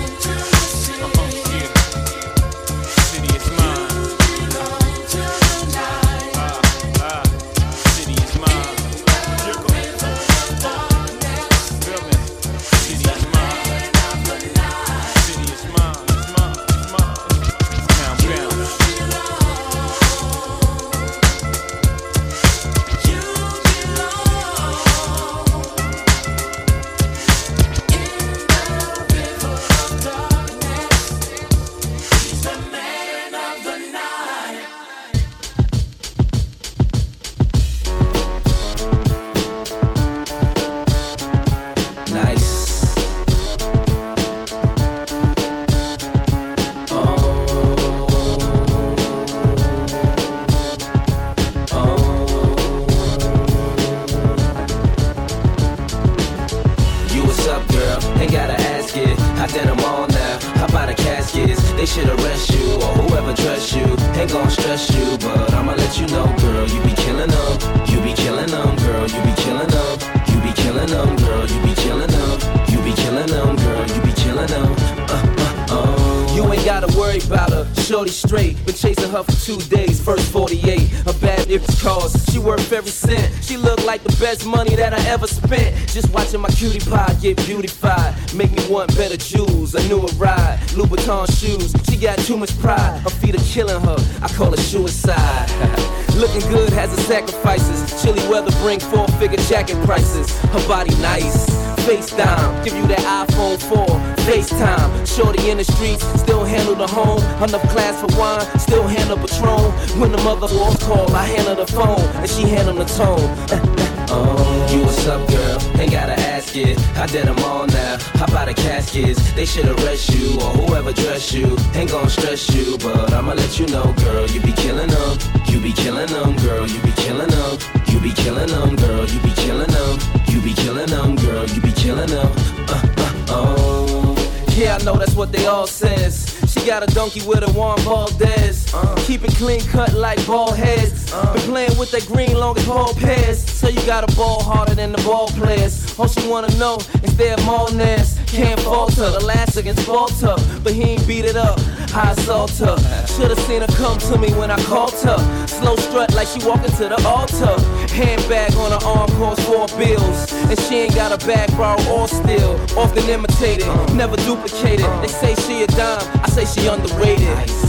best 84.20 84.46
money 84.46 84.76
that 84.76 84.92
I 84.92 85.02
ever 85.08 85.26
spent. 85.26 85.74
Just 85.88 86.12
watching 86.12 86.40
my 86.40 86.50
cutie 86.50 86.78
pie 86.78 87.16
get 87.20 87.38
beautified. 87.46 88.14
Make 88.34 88.52
me 88.52 88.62
want 88.68 88.94
better 88.96 89.16
jewels. 89.16 89.74
A 89.74 89.88
newer 89.88 90.08
ride. 90.18 90.58
Louboutin 90.76 91.26
shoes. 91.40 91.74
She 91.88 91.96
got 91.96 92.18
too 92.18 92.36
much 92.36 92.56
pride. 92.60 93.00
Her 93.00 93.10
feet 93.10 93.34
are 93.34 93.44
killing 93.44 93.80
her. 93.82 93.96
I 94.22 94.28
call 94.28 94.52
it 94.52 94.60
suicide. 94.60 95.48
Looking 96.16 96.46
good 96.50 96.70
has 96.74 96.92
its 96.92 97.02
sacrifices. 97.06 98.02
Chilly 98.02 98.20
weather 98.28 98.52
bring 98.60 98.78
four 98.78 99.08
figure 99.18 99.38
jacket 99.48 99.82
prices. 99.86 100.38
Her 100.52 100.68
body 100.68 100.94
nice. 100.96 101.48
FaceTime, 101.80 102.62
give 102.62 102.74
you 102.74 102.86
that 102.88 103.26
iPhone 103.26 103.58
4. 103.58 103.86
FaceTime, 104.26 105.16
shorty 105.16 105.48
in 105.48 105.56
the 105.56 105.64
streets, 105.64 106.04
still 106.20 106.44
handle 106.44 106.74
the 106.74 106.86
home. 106.86 107.22
Enough 107.42 107.62
class 107.70 107.98
for 107.98 108.18
wine, 108.18 108.44
still 108.58 108.86
handle 108.86 109.16
Patron. 109.16 109.72
When 109.98 110.12
the 110.12 110.18
mother 110.18 110.46
walks 110.54 110.84
call, 110.84 111.10
I 111.16 111.24
handle 111.24 111.56
the 111.56 111.66
phone, 111.66 112.00
and 112.20 112.28
she 112.28 112.42
handle 112.42 112.74
the 112.74 112.84
tone. 112.84 113.86
Oh, 114.12 114.68
you 114.72 114.82
what's 114.82 115.06
up, 115.06 115.26
girl? 115.28 115.80
Ain't 115.80 115.92
gotta 115.92 116.18
ask 116.18 116.56
it. 116.56 116.76
I 116.96 117.06
did 117.06 117.26
them 117.26 117.38
all 117.44 117.66
now. 117.66 117.96
How 118.14 118.24
about 118.24 118.48
the 118.48 118.54
caskets? 118.54 119.32
They 119.32 119.46
should 119.46 119.66
arrest 119.66 120.10
you 120.10 120.34
or 120.34 120.50
whoever 120.58 120.92
dressed 120.92 121.32
you. 121.32 121.56
Ain't 121.74 121.90
gon' 121.90 122.08
stress 122.08 122.52
you, 122.54 122.76
but 122.78 123.12
I'ma 123.12 123.34
let 123.34 123.58
you 123.60 123.66
know, 123.68 123.94
girl. 124.04 124.26
You 124.26 124.40
be 124.40 124.52
killing 124.52 124.88
them. 124.88 125.18
You 125.46 125.60
be 125.60 125.72
killing 125.72 126.08
them, 126.08 126.34
girl. 126.38 126.66
You 126.66 126.80
be 126.82 126.92
killing 126.92 127.30
them. 127.30 127.58
You 127.86 128.00
be 128.00 128.12
killing 128.12 128.48
them, 128.48 128.76
girl. 128.76 129.06
You 129.06 129.20
be 129.20 129.30
killing 129.30 129.70
them. 129.70 129.98
You 130.26 130.40
be 130.42 130.54
killing 130.54 130.86
them, 130.86 131.14
girl. 131.16 131.46
You 131.46 131.60
be 131.60 131.72
killing 131.72 132.10
them. 132.10 132.32
Uh, 132.68 132.82
uh, 132.98 133.24
oh. 133.28 134.46
Yeah, 134.56 134.76
I 134.80 134.84
know 134.84 134.96
that's 134.96 135.14
what 135.14 135.30
they 135.30 135.46
all 135.46 135.66
says. 135.68 136.29
She 136.60 136.66
got 136.66 136.82
a 136.82 136.94
donkey 136.94 137.26
with 137.26 137.42
a 137.42 137.50
Juan 137.52 137.78
Valdez. 137.80 138.72
Uh. 138.74 138.94
Keep 139.06 139.24
it 139.24 139.34
clean 139.36 139.60
cut 139.60 139.94
like 139.94 140.24
ball 140.26 140.52
heads. 140.52 141.10
Uh. 141.10 141.32
Been 141.32 141.42
playing 141.42 141.78
with 141.78 141.90
that 141.92 142.06
green 142.06 142.34
long 142.34 142.58
as 142.58 142.66
ball 142.66 142.92
pairs. 142.92 143.42
So 143.42 143.68
you 143.68 143.80
got 143.86 144.04
a 144.04 144.14
ball 144.14 144.42
harder 144.42 144.74
than 144.74 144.92
the 144.92 145.02
ball 145.02 145.28
players. 145.28 145.98
All 145.98 146.06
she 146.06 146.28
wanna 146.28 146.54
know 146.58 146.76
is 147.02 147.16
their 147.16 147.36
Molness. 147.38 148.18
Can't 148.26 148.60
falter, 148.60 149.10
the 149.10 149.24
last 149.24 149.56
against 149.56 149.86
Falter, 149.86 150.36
but 150.62 150.72
he 150.72 150.82
ain't 150.82 151.08
beat 151.08 151.24
it 151.24 151.34
up. 151.34 151.58
I 151.92 152.12
assault 152.12 152.52
her. 152.58 152.76
Should've 153.06 153.40
seen 153.40 153.62
her 153.62 153.66
come 153.66 153.98
to 153.98 154.18
me 154.18 154.32
when 154.34 154.50
I 154.50 154.62
called 154.64 154.94
her. 155.00 155.18
Slow 155.48 155.74
strut 155.76 156.14
like 156.14 156.28
she 156.28 156.46
walking 156.46 156.70
to 156.76 156.88
the 156.88 157.02
altar. 157.08 157.58
Handbag 157.92 158.54
on 158.54 158.70
her 158.70 158.86
arm 158.86 159.10
costs 159.18 159.44
four 159.46 159.66
bills. 159.78 160.30
And 160.50 160.58
she 160.62 160.78
ain't 160.82 160.96
got 160.96 161.12
a 161.14 161.18
borrowed 161.56 161.86
or 161.86 162.08
steal. 162.08 162.58
Often 162.76 163.08
imitated, 163.08 163.68
never 163.94 164.16
duplicated. 164.16 164.84
They 165.00 165.06
say 165.06 165.36
she 165.46 165.62
a 165.62 165.68
dime, 165.68 166.02
I 166.24 166.28
say 166.28 166.44
she 166.44 166.66
underrated. 166.66 167.28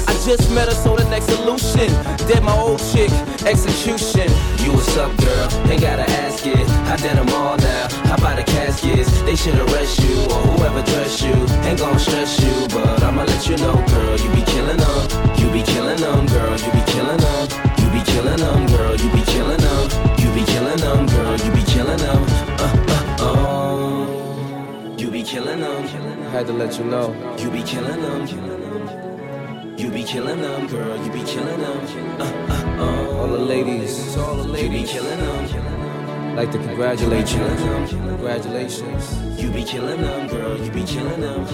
I 0.09 0.17
just 0.25 0.49
met 0.49 0.67
her, 0.67 0.73
so 0.73 0.95
the 0.95 1.05
next 1.05 1.27
solution. 1.29 1.93
Dead 2.25 2.43
my 2.43 2.57
old 2.57 2.79
chick, 2.91 3.11
execution. 3.45 4.25
You 4.65 4.73
what's 4.73 4.97
up, 4.97 5.15
girl? 5.21 5.47
Ain't 5.69 5.81
gotta 5.81 6.09
ask 6.25 6.43
it. 6.47 6.57
I 6.89 6.97
did 6.97 7.17
them 7.17 7.29
all 7.29 7.55
now. 7.57 7.87
How 8.09 8.15
about 8.15 8.37
the 8.37 8.43
caskets? 8.43 9.11
They 9.29 9.35
should 9.35 9.59
arrest 9.69 10.01
you 10.01 10.17
or 10.33 10.41
whoever 10.49 10.81
dress 10.81 11.21
you. 11.21 11.37
Ain't 11.69 11.77
gon' 11.77 11.99
stress 11.99 12.41
you, 12.41 12.67
but 12.69 13.03
I'ma 13.03 13.25
let 13.25 13.47
you 13.47 13.57
know, 13.57 13.77
girl. 13.93 14.17
You 14.17 14.29
be 14.33 14.41
killing 14.41 14.77
them. 14.77 15.37
You 15.37 15.51
be 15.51 15.61
killing 15.61 16.01
them, 16.01 16.25
girl. 16.25 16.57
You 16.57 16.71
be 16.73 16.81
killing 16.89 17.21
them. 17.21 17.47
You 17.77 17.87
be 17.93 18.01
killing 18.09 18.41
them, 18.41 18.65
girl. 18.73 18.95
You 18.95 19.09
be 19.11 19.21
killing 19.29 19.61
them. 19.61 20.10
You 20.51 20.57
be 20.57 20.63
killing 20.65 20.81
them, 20.81 21.05
girl. 21.07 21.37
You 21.37 21.51
be 21.53 21.63
killing 21.63 21.97
them. 21.97 22.23
Uh, 22.59 22.85
uh, 22.89 23.17
oh. 23.21 24.95
You 24.97 25.09
be 25.09 25.23
killing 25.23 25.61
them. 25.61 25.83
Had 26.31 26.47
to 26.47 26.53
let 26.53 26.77
you 26.77 26.83
know. 26.83 27.13
You 27.37 27.49
be 27.49 27.63
killing 27.63 28.01
them. 28.01 28.27
You 29.77 29.89
be 29.89 30.03
killing 30.03 30.41
them, 30.41 30.67
girl. 30.67 30.97
You 31.05 31.11
be 31.13 31.23
killing 31.23 31.57
them. 31.57 32.19
Uh, 32.19 32.25
uh, 32.49 32.75
oh. 32.79 33.19
All 33.19 33.27
the 33.27 33.37
ladies, 33.37 34.17
all 34.17 34.35
the 34.35 34.61
You 34.61 34.69
be 34.69 34.83
killing 34.83 35.19
them. 35.19 36.35
Like 36.35 36.51
to 36.51 36.57
congratulate 36.57 37.31
you. 37.31 37.39
Congratulations. 37.87 39.41
You 39.41 39.51
be 39.51 39.63
killing 39.63 40.01
them, 40.01 40.27
girl. 40.27 40.57
You 40.57 40.69
be 40.69 40.83
killing 40.83 41.21
them. 41.21 41.45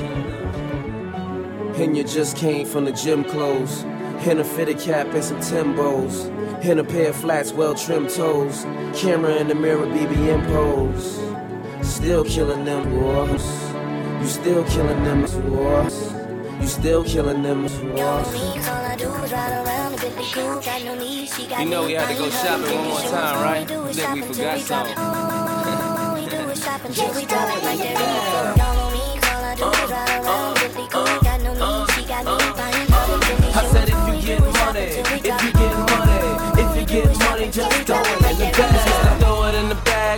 And 1.76 1.96
you 1.96 2.04
just 2.04 2.36
came 2.36 2.66
from 2.66 2.86
the 2.86 2.92
gym 2.94 3.24
clothes. 3.24 3.86
In 4.26 4.40
a 4.40 4.44
fitted 4.44 4.80
cap 4.80 5.08
and 5.14 5.24
some 5.24 5.38
Timbos. 5.38 6.34
In 6.66 6.80
a 6.80 6.84
pair 6.84 7.10
of 7.10 7.16
flats, 7.16 7.54
well 7.54 7.76
trimmed 7.76 8.10
toes. 8.10 8.66
Camera 8.94 9.36
in 9.36 9.48
the 9.48 9.56
mirror, 9.56 9.86
BBM 9.86 10.46
pose. 10.48 11.22
Still 11.88 12.26
killing 12.26 12.66
them 12.66 12.90
boys. 12.90 13.46
You 14.20 14.28
still 14.28 14.64
killing 14.66 15.04
them 15.04 15.22
boys. 15.22 16.12
You 16.60 16.68
still 16.68 17.04
killing 17.04 17.42
them 17.44 17.62
boys. 17.64 18.34
You 21.60 21.66
know 21.70 21.86
we 21.86 21.94
had 21.94 22.10
to 22.10 22.16
go 22.16 22.30
shopping 22.30 22.76
one 22.76 22.88
more 22.88 23.02
time, 23.02 23.44
right? 23.44 23.68
Think 23.94 24.14
we 24.16 24.22
forgot 24.24 24.60
something. 24.60 24.98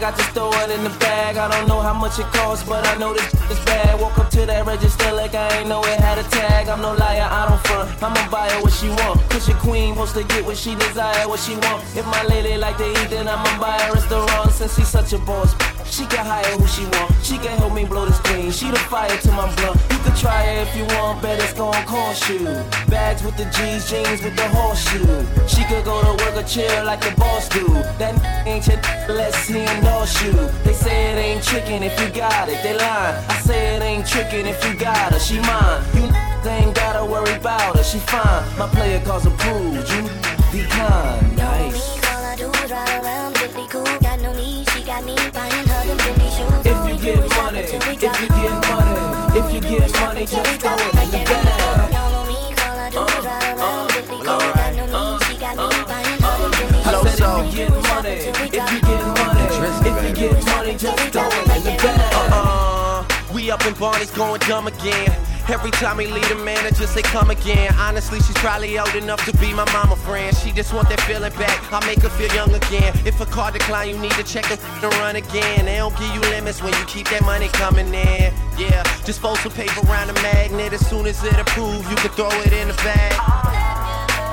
I 0.10 0.12
just 0.12 0.32
throw 0.32 0.50
it 0.50 0.72
in 0.72 0.84
the 0.84 0.90
bag. 0.98 1.38
I 1.38 1.48
don't 1.52 1.68
know 1.68 1.82
how 1.82 1.94
much 1.94 2.18
it 2.18 2.26
costs, 2.34 2.68
but 2.68 2.84
I 2.88 2.98
know 2.98 3.14
this 3.14 3.32
is 3.54 3.60
bad. 3.64 4.02
Walk 4.02 4.18
up 4.18 4.32
to 4.32 4.44
that 4.48 4.66
register 4.66 5.12
like 5.12 5.36
I 5.36 5.60
ain't 5.60 5.70
know 5.70 5.84
it 5.84 6.00
had 6.00 6.18
a 6.18 6.24
tag. 6.24 6.68
I'm 6.68 6.82
no 6.82 6.94
liar, 6.94 7.30
I 7.30 7.48
don't 7.48 7.62
front. 7.68 8.02
I'ma 8.02 8.28
buy 8.32 8.50
her 8.50 8.60
what 8.64 8.74
she 8.74 8.90
want. 8.90 9.22
Your 9.48 9.58
queen 9.58 9.94
supposed 9.94 10.16
to 10.16 10.24
get 10.24 10.44
what 10.46 10.58
she 10.58 10.74
desire, 10.74 11.28
what 11.30 11.40
she 11.40 11.54
want. 11.54 11.84
If 11.96 12.06
my 12.08 12.24
lady 12.24 12.58
like 12.58 12.78
to 12.78 12.90
eat, 12.90 13.10
then 13.12 13.28
I'ma 13.28 13.60
buy 13.62 13.78
her 13.82 13.94
restaurant. 13.94 14.52
Since 14.52 14.78
she's 14.78 14.88
such 14.88 15.14
a 15.14 15.20
boss, 15.20 15.54
she 15.92 16.06
can 16.06 16.26
hire 16.26 16.46
who 16.58 16.68
she 16.68 16.84
want. 16.86 17.14
She 17.24 17.38
can 17.38 17.58
help 17.58 17.74
me 17.74 17.86
blow 17.86 18.06
the 18.06 18.14
screen. 18.14 18.52
She 18.52 18.70
the 18.70 18.80
fire 18.92 19.10
to 19.10 19.32
my 19.32 19.54
blunt. 19.56 19.80
You 19.92 19.98
can 20.00 20.16
try 20.16 20.44
it 20.44 20.68
if 20.68 20.76
you 20.76 20.86
want, 20.98 21.22
bet 21.22 21.40
it's 21.40 21.54
gonna 21.54 21.84
cost 21.86 22.30
you. 22.30 22.46
Bags 22.88 23.24
with 23.24 23.38
the 23.38 23.46
G's, 23.46 23.90
jeans 23.90 24.22
with 24.24 24.36
the 24.36 24.48
horseshoe. 24.50 25.26
She 25.48 25.64
could 25.66 25.84
go 25.86 26.02
to 26.02 26.24
work 26.24 26.36
or 26.36 26.48
chill 26.48 26.86
like 26.86 27.02
the 27.02 27.12
boss 27.20 27.50
do. 27.50 27.66
That 27.98 28.14
ain't 28.46 28.68
your 28.68 28.78
let's 29.16 29.38
see 29.38 29.66
endorse 29.66 30.22
you. 30.24 30.34
They 30.64 30.74
say 30.74 31.12
it 31.12 31.18
ain't 31.18 31.44
tricking 31.44 31.84
if 31.84 32.00
you 32.00 32.10
got 32.10 32.50
it, 32.50 32.62
they 32.64 32.78
lying. 32.78 33.26
I 33.30 33.40
say 33.42 33.76
it 33.76 33.82
ain't 33.82 34.08
tricking 34.08 34.46
if 34.46 34.64
you 34.66 34.76
got 34.76 35.14
her, 35.14 35.20
she 35.20 35.40
mine. 35.40 35.84
You 35.96 36.06
ain't 36.50 36.76
gotta 36.76 37.04
worry 37.06 37.34
about 37.36 37.76
her, 37.78 37.84
she 37.84 38.00
fine. 38.00 38.44
My 38.58 38.68
player 38.68 39.02
calls 39.04 39.26
approved, 39.26 39.90
you 39.90 40.04
decline. 40.52 41.36
Nice. 41.36 42.00
If 43.42 43.58
you 44.76 44.84
get 44.86 45.04
money, 45.04 45.69
if 48.02 48.22
you 48.22 48.28
get 48.30 48.52
money, 48.70 49.38
if 49.38 49.54
you 49.54 49.60
get 49.60 49.92
money, 50.00 50.26
just 50.26 50.62
throw 50.62 50.74
it 50.74 50.94
in 51.04 51.12
the 51.12 51.18
bag. 51.26 51.94
I 56.86 57.04
said 57.04 57.20
if 57.20 57.46
you 57.46 57.58
get 57.58 57.72
money, 57.72 58.10
if 58.10 58.40
you 58.40 58.50
get 58.50 59.04
money, 59.18 59.44
if 59.90 59.96
you 60.08 60.14
get 60.16 60.46
money, 60.46 60.76
just 60.76 61.12
throw 61.12 61.28
it 61.28 61.34
in 61.58 61.64
the 61.64 61.72
bag. 61.84 62.32
Uh, 62.32 63.04
we 63.34 63.52
up 63.52 63.66
in 63.66 63.74
Barney's 63.74 64.12
going 64.12 64.40
dumb 64.42 64.68
again. 64.68 65.12
Every 65.50 65.72
time 65.72 65.98
he 65.98 66.06
leave 66.06 66.30
the 66.30 66.36
manager 66.36 66.86
say 66.86 67.02
come 67.02 67.32
again. 67.32 67.74
Honestly, 67.74 68.20
she's 68.20 68.38
probably 68.38 68.78
old 68.78 68.94
enough 68.94 69.26
to 69.26 69.36
be 69.38 69.52
my 69.52 69.66
mama 69.74 69.96
friend. 69.96 70.36
She 70.38 70.52
just 70.52 70.74
want 70.76 70.90
that 70.90 71.02
feeling 71.02 71.34
back. 71.34 71.74
I 71.74 71.84
make 71.88 72.04
her 72.04 72.10
feel 72.10 72.32
young 72.36 72.54
again. 72.54 72.94
If 73.04 73.20
a 73.20 73.26
car 73.26 73.52
decline, 73.52 73.90
you 73.90 73.98
need 73.98 74.12
to 74.12 74.24
check 74.24 74.46
the 74.46 74.60
and 74.84 74.94
run 75.02 75.16
again. 75.16 75.66
They 75.66 75.78
don't 75.78 75.98
give 75.98 76.14
you 76.14 76.22
limits 76.30 76.62
when 76.62 76.74
you 76.74 76.86
keep 76.86 77.10
that 77.10 77.24
money 77.24 77.48
coming 77.48 77.88
in. 77.88 78.32
Yeah, 78.60 78.84
just 79.06 79.22
fold 79.22 79.40
some 79.40 79.52
paper 79.52 79.82
around 79.88 80.08
the 80.08 80.22
magnet. 80.22 80.72
As 80.72 80.88
soon 80.88 81.08
as 81.08 81.24
it 81.24 81.40
approves, 81.40 81.90
you 81.90 81.96
can 81.96 82.12
throw 82.12 82.30
it 82.42 82.54
in 82.54 82.68
the 82.68 82.76
bag. 82.76 83.69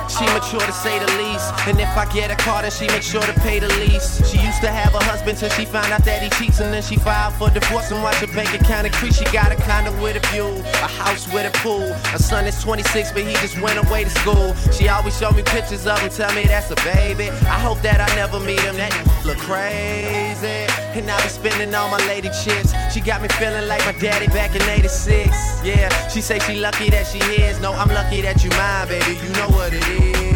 She 0.09 0.25
mature 0.33 0.59
to 0.59 0.71
say 0.71 0.99
the 0.99 1.11
least. 1.17 1.53
And 1.67 1.79
if 1.79 1.89
I 1.97 2.05
get 2.13 2.31
a 2.31 2.35
car, 2.35 2.61
then 2.61 2.71
she 2.71 2.87
make 2.87 3.03
sure 3.03 3.21
to 3.21 3.33
pay 3.41 3.59
the 3.59 3.67
lease. 3.79 4.23
She 4.29 4.39
used 4.39 4.61
to 4.61 4.69
have 4.69 4.95
a 4.95 5.03
husband 5.03 5.37
till 5.37 5.49
she 5.49 5.65
found 5.65 5.91
out 5.91 6.03
that 6.05 6.23
he 6.23 6.29
cheats. 6.37 6.59
And 6.59 6.73
then 6.73 6.81
she 6.81 6.95
filed 6.95 7.33
for 7.35 7.49
divorce 7.49 7.91
and 7.91 8.01
watched 8.01 8.21
her 8.21 8.27
bank 8.27 8.53
account 8.59 8.87
increase. 8.87 9.17
She 9.17 9.25
got 9.25 9.51
a 9.51 9.55
condo 9.55 9.91
with 10.01 10.15
a 10.15 10.23
view, 10.31 10.47
a 10.81 10.87
house 10.87 11.31
with 11.33 11.45
a 11.45 11.51
pool. 11.59 11.93
Her 12.11 12.19
son 12.19 12.45
is 12.45 12.61
26, 12.63 13.11
but 13.11 13.23
he 13.23 13.33
just 13.33 13.59
went 13.61 13.77
away 13.85 14.05
to 14.05 14.09
school. 14.09 14.55
She 14.71 14.87
always 14.87 15.17
show 15.17 15.31
me 15.31 15.43
pictures 15.43 15.85
of 15.85 15.99
him, 15.99 16.09
tell 16.09 16.33
me 16.33 16.43
that's 16.43 16.71
a 16.71 16.75
baby. 16.75 17.29
I 17.29 17.59
hope 17.59 17.81
that 17.81 17.99
I 17.99 18.07
never 18.15 18.39
meet 18.39 18.61
him. 18.61 18.75
That 18.77 18.93
look 19.25 19.37
crazy. 19.37 20.86
And 20.95 21.09
I 21.09 21.21
be 21.21 21.29
spending 21.29 21.75
all 21.75 21.89
my 21.89 21.97
lady 22.07 22.29
chips. 22.29 22.73
She 22.93 23.01
got 23.01 23.21
me 23.21 23.27
feeling 23.39 23.67
like 23.67 23.85
my 23.85 23.91
daddy 23.93 24.27
back 24.27 24.55
in 24.55 24.61
86. 24.61 25.29
Yeah, 25.63 25.89
she 26.07 26.21
say 26.21 26.39
she 26.39 26.59
lucky 26.59 26.89
that 26.89 27.05
she 27.05 27.19
is. 27.19 27.59
No, 27.59 27.73
I'm 27.73 27.89
lucky 27.89 28.21
that 28.21 28.43
you 28.43 28.49
mine, 28.51 28.87
baby. 28.87 29.13
You 29.21 29.29
know 29.33 29.49
what 29.49 29.73
it 29.73 29.87
is. 29.87 30.27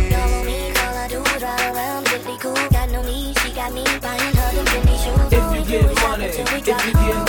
If 5.34 5.48
you 5.56 5.66
get 5.66 5.96
money, 6.02 6.26
if 6.26 6.52
you 6.54 6.62
get 6.62 6.82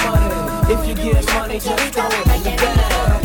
money, 0.05 0.73
if 0.73 0.89
you 0.89 0.95
get 0.95 1.35
money, 1.35 1.59
just 1.59 1.95
throw 1.95 2.07
it 2.07 2.27
in 2.27 2.43
the 2.43 2.51
bag. 2.57 3.22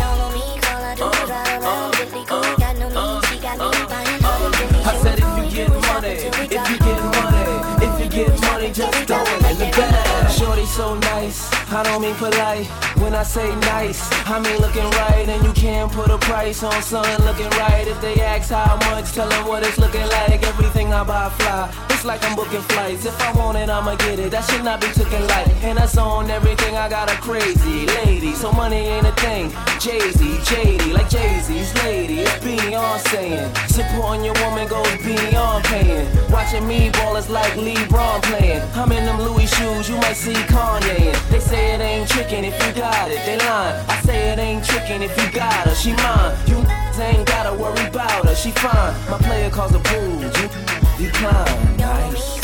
Yo. 10.40 10.47
Shorty 10.58 10.72
so 10.72 10.96
nice, 10.96 11.54
I 11.72 11.84
don't 11.84 12.02
mean 12.02 12.16
polite. 12.16 12.66
When 12.98 13.14
I 13.14 13.22
say 13.22 13.48
nice, 13.70 14.02
I 14.26 14.40
mean 14.40 14.58
looking 14.60 14.90
right, 14.98 15.30
and 15.30 15.44
you 15.46 15.54
can't 15.54 15.92
put 15.92 16.10
a 16.10 16.18
price 16.18 16.64
on 16.64 16.82
something 16.82 17.26
looking 17.26 17.50
right. 17.62 17.88
If 17.88 18.02
they 18.02 18.16
ask 18.22 18.50
how 18.50 18.76
much, 18.90 19.14
tell 19.14 19.30
them 19.30 19.48
what 19.48 19.62
it's 19.64 19.78
looking 19.78 20.08
like. 20.08 20.44
Everything 20.44 20.94
I 20.94 21.04
buy 21.04 21.30
fly. 21.30 21.72
It's 21.92 22.06
like 22.06 22.24
I'm 22.24 22.36
booking 22.36 22.62
flights. 22.62 23.06
If 23.06 23.20
I 23.22 23.34
want 23.34 23.58
it, 23.58 23.70
I'ma 23.70 23.96
get 23.98 24.18
it. 24.18 24.32
That 24.32 24.46
should 24.46 24.64
not 24.64 24.82
be 24.82 24.88
taken 24.88 25.28
light. 25.28 25.48
And 25.64 25.78
that's 25.78 25.98
on 25.98 26.32
everything. 26.32 26.76
I 26.76 26.90
got 26.90 27.12
a 27.12 27.18
crazy 27.18 27.86
lady, 27.86 28.34
so 28.34 28.52
money 28.52 28.78
ain't 28.78 29.06
a 29.06 29.12
thing. 29.14 29.52
Jay 29.80 30.00
Z, 30.12 30.24
JD, 30.50 30.94
like 30.94 31.10
Jay 31.10 31.40
Z's 31.42 31.74
lady. 31.84 32.22
It's 32.22 32.34
Beyonce. 32.44 33.46
Supporting 33.70 34.26
your 34.26 34.36
woman 34.44 34.68
goes 34.68 34.98
beyond 35.06 35.66
paying. 35.66 36.08
Watching 36.32 36.68
me 36.68 36.90
ball 36.92 37.16
is 37.16 37.30
like 37.30 37.54
LeBron 37.54 38.24
playing. 38.24 38.62
I'm 38.74 38.92
in 38.92 39.06
them 39.06 39.20
Louis 39.20 39.48
shoes, 39.48 39.90
you 39.90 39.98
might 39.98 40.18
see 40.18 40.47
Kanye. 40.48 41.14
in. 41.14 41.32
They 41.32 41.40
say 41.40 41.76
it 41.76 41.82
ain't 41.82 42.10
tricking 42.10 42.46
if 42.46 42.56
you 42.66 42.74
got 42.74 43.12
it. 43.12 43.20
They 43.26 43.38
lying. 43.38 43.86
I 43.90 44.02
say 44.02 44.32
it 44.32 44.40
ain't 44.40 44.66
tricking 44.66 45.02
if 45.02 45.16
you 45.18 45.32
got 45.32 45.68
her. 45.68 45.76
She 45.76 45.94
mine. 45.94 46.36
You 46.48 46.58
ain't 47.02 47.28
gotta 47.28 47.54
worry 47.54 47.86
about 47.88 48.26
her. 48.26 48.36
She 48.36 48.52
fine. 48.52 48.94
My 49.10 49.18
player 49.18 49.50
calls 49.50 49.74
approved. 49.74 50.38
You 50.38 51.08
decline. 51.08 51.78
Nice. 51.78 52.38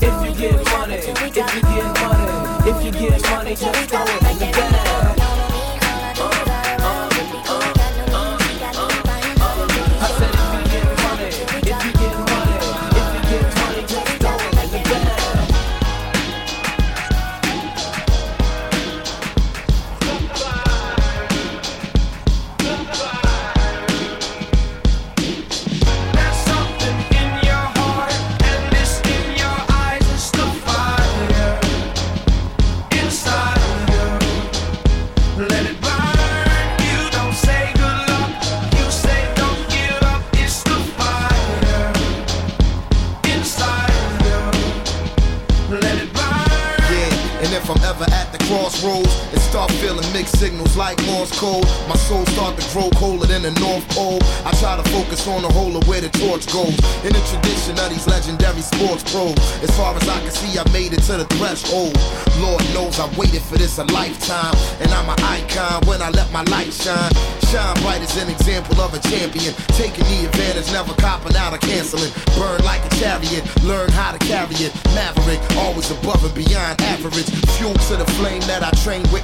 If 0.00 0.20
you 0.24 0.34
get 0.34 0.64
money, 0.70 0.94
if 0.94 1.22
you 1.22 1.30
get 1.30 1.46
money, 2.00 2.70
if 2.70 2.84
you 2.84 2.92
get 2.92 3.22
money, 3.30 3.54
just 3.54 3.90
throw 3.90 4.02
it 4.02 4.22
in 4.30 4.38
the 4.38 4.46
bag. 4.52 5.23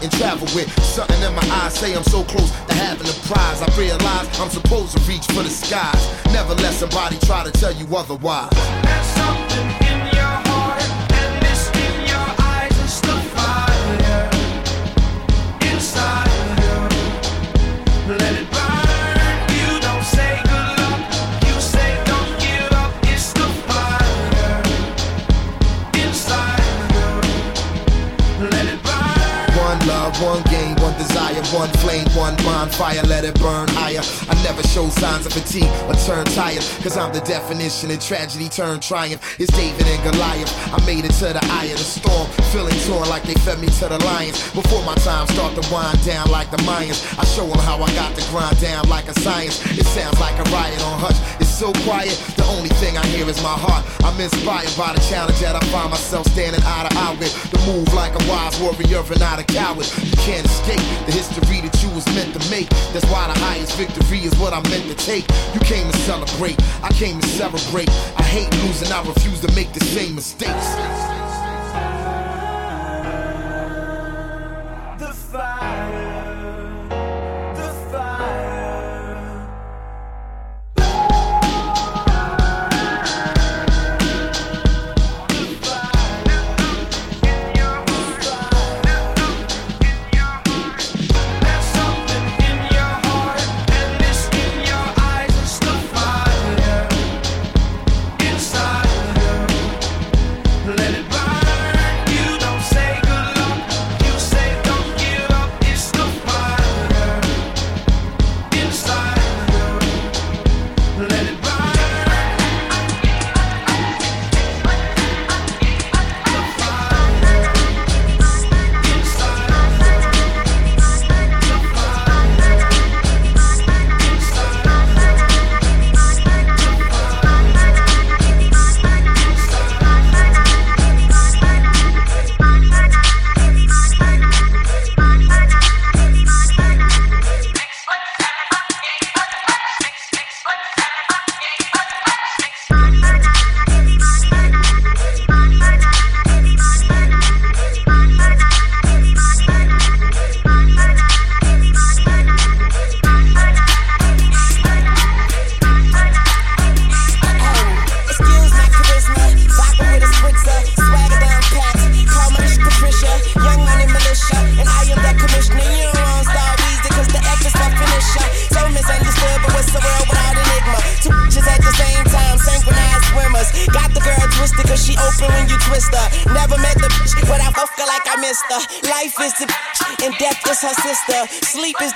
And 0.02 0.12
travel 0.12 0.48
with. 0.54 0.68
Something 0.82 1.22
in 1.22 1.34
my 1.34 1.46
eyes 1.62 1.74
say 1.74 1.94
I'm 1.94 2.04
so 2.04 2.24
close 2.24 2.50
to 2.50 2.74
having 2.74 3.06
a 3.06 3.16
prize. 3.26 3.62
I 3.62 3.68
realize 3.78 4.26
I'm 4.40 4.50
supposed 4.50 4.96
to 4.96 5.00
reach 5.10 5.26
for 5.26 5.42
the 5.42 5.50
skies. 5.50 6.02
Never 6.32 6.54
let 6.54 6.74
somebody 6.74 7.18
try 7.18 7.44
to 7.44 7.50
tell 7.50 7.72
you 7.72 7.86
otherwise. 7.94 8.50
There's 8.82 9.06
something 9.06 9.89
One 30.20 30.42
game, 30.52 30.76
one 30.76 30.92
desire, 30.98 31.40
one 31.56 31.70
flame, 31.80 32.04
one 32.12 32.36
bonfire, 32.44 33.00
let 33.08 33.24
it 33.24 33.34
burn 33.40 33.68
higher. 33.68 34.04
I 34.28 34.34
never 34.44 34.62
show 34.68 34.90
signs 34.90 35.24
of 35.24 35.32
fatigue 35.32 35.72
or 35.88 35.94
turn 35.94 36.26
tired, 36.36 36.60
cause 36.84 36.98
I'm 36.98 37.10
the 37.10 37.20
definition 37.20 37.90
of 37.90 38.00
tragedy 38.00 38.50
turned 38.50 38.82
triumph. 38.82 39.40
It's 39.40 39.50
David 39.56 39.86
and 39.86 40.02
Goliath. 40.04 40.52
I 40.74 40.84
made 40.84 41.06
it 41.06 41.12
to 41.24 41.32
the 41.32 41.40
eye 41.56 41.72
of 41.72 41.78
the 41.78 41.88
storm, 41.88 42.28
feeling 42.52 42.76
torn 42.84 43.08
like 43.08 43.22
they 43.22 43.34
fed 43.40 43.60
me 43.60 43.68
to 43.68 43.88
the 43.88 43.98
lions. 44.04 44.36
Before 44.52 44.84
my 44.84 44.94
time 44.96 45.26
start 45.28 45.56
to 45.56 45.64
wind 45.72 46.04
down 46.04 46.30
like 46.30 46.50
the 46.50 46.58
Mayans, 46.68 47.00
I 47.18 47.24
show 47.24 47.46
them 47.46 47.58
how 47.60 47.80
I 47.80 47.88
got 47.94 48.14
to 48.14 48.22
grind 48.28 48.60
down 48.60 48.90
like 48.90 49.08
a 49.08 49.18
science. 49.20 49.64
It 49.72 49.86
sounds 49.86 50.20
like 50.20 50.36
a 50.36 50.44
riot 50.52 50.82
on 50.84 51.00
hush. 51.00 51.16
It's 51.40 51.48
so 51.48 51.72
quiet, 51.88 52.12
only 52.50 52.68
thing 52.82 52.96
I 52.98 53.06
hear 53.06 53.28
is 53.28 53.42
my 53.42 53.54
heart. 53.54 53.86
I'm 54.04 54.18
inspired 54.20 54.72
by 54.76 54.92
the 54.92 55.00
challenge 55.08 55.38
that 55.40 55.54
I 55.56 55.60
find 55.70 55.90
myself 55.90 56.26
standing 56.28 56.60
eye 56.64 56.88
to 56.88 56.92
eye 56.96 57.16
with. 57.18 57.32
The 57.50 57.58
move 57.66 57.92
like 57.94 58.14
a 58.14 58.22
wise 58.28 58.58
warrior 58.60 59.02
and 59.06 59.20
not 59.20 59.38
a 59.38 59.44
coward. 59.44 59.86
You 60.02 60.16
can't 60.18 60.44
escape 60.44 60.82
the 61.06 61.12
history 61.12 61.60
that 61.62 61.74
you 61.82 61.90
was 61.90 62.06
meant 62.14 62.34
to 62.34 62.42
make. 62.50 62.68
That's 62.92 63.06
why 63.06 63.26
the 63.32 63.38
highest 63.38 63.76
victory 63.76 64.20
is 64.26 64.34
what 64.38 64.52
I'm 64.52 64.64
meant 64.70 64.86
to 64.90 64.96
take. 64.96 65.26
You 65.54 65.60
came 65.60 65.90
to 65.90 65.98
celebrate, 66.04 66.58
I 66.82 66.90
came 66.92 67.20
to 67.20 67.28
celebrate. 67.28 67.90
I 68.18 68.22
hate 68.22 68.50
losing, 68.64 68.92
I 68.92 69.02
refuse 69.06 69.40
to 69.40 69.50
make 69.54 69.72
the 69.72 69.84
same 69.84 70.14
mistakes. 70.14 71.09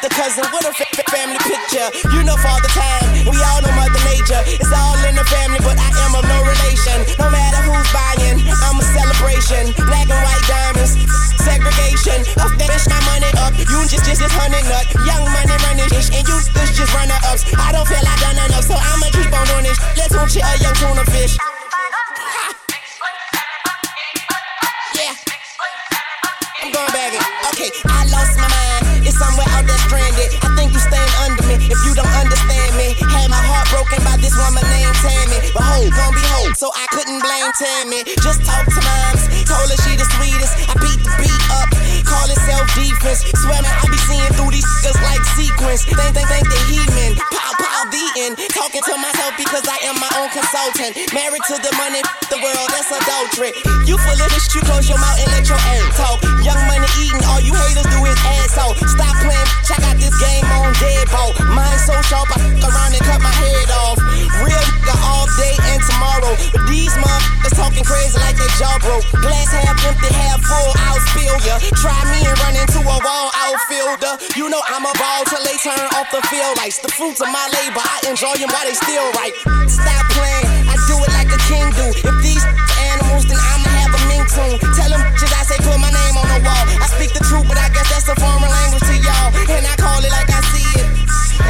The 0.05 0.11
cousin, 0.11 0.45
know 74.55 74.63
I'm 74.71 74.87
a 74.87 74.95
ball 74.95 75.23
till 75.27 75.43
they 75.43 75.59
turn 75.59 75.83
off 75.99 76.07
the 76.15 76.23
field 76.31 76.55
lights. 76.63 76.79
The 76.79 76.87
fruits 76.95 77.19
of 77.19 77.27
my 77.27 77.43
labor, 77.59 77.83
I 77.83 78.07
enjoy 78.07 78.39
them 78.39 78.55
while 78.55 78.63
they 78.63 78.79
still 78.79 79.11
right. 79.19 79.35
Stop 79.67 80.05
playing, 80.15 80.47
I 80.71 80.79
do 80.87 80.95
it 80.95 81.11
like 81.19 81.31
a 81.35 81.41
king 81.51 81.67
do. 81.75 81.87
If 81.91 82.17
these 82.23 82.45
animals, 82.95 83.27
then 83.27 83.35
I'ma 83.35 83.71
have 83.83 83.93
a 83.99 84.03
mink 84.07 84.31
tune. 84.31 84.55
Tell 84.79 84.91
them 84.95 85.03
shit 85.19 85.35
I 85.35 85.43
say, 85.43 85.59
put 85.59 85.75
my 85.83 85.91
name 85.91 86.15
on 86.23 86.27
the 86.31 86.39
wall. 86.47 86.65
I 86.79 86.87
speak 86.87 87.11
the 87.19 87.23
truth, 87.27 87.51
but 87.51 87.59
I 87.59 87.67
guess 87.75 87.91
that's 87.91 88.07
a 88.07 88.15
foreign 88.15 88.47
language 88.47 88.87
to 88.87 88.95
y'all. 88.95 89.35
And 89.35 89.67
I 89.67 89.75
call 89.75 89.99
it 89.99 90.15
like 90.15 90.31
I 90.31 90.41
see 90.55 90.71
it. 90.79 90.87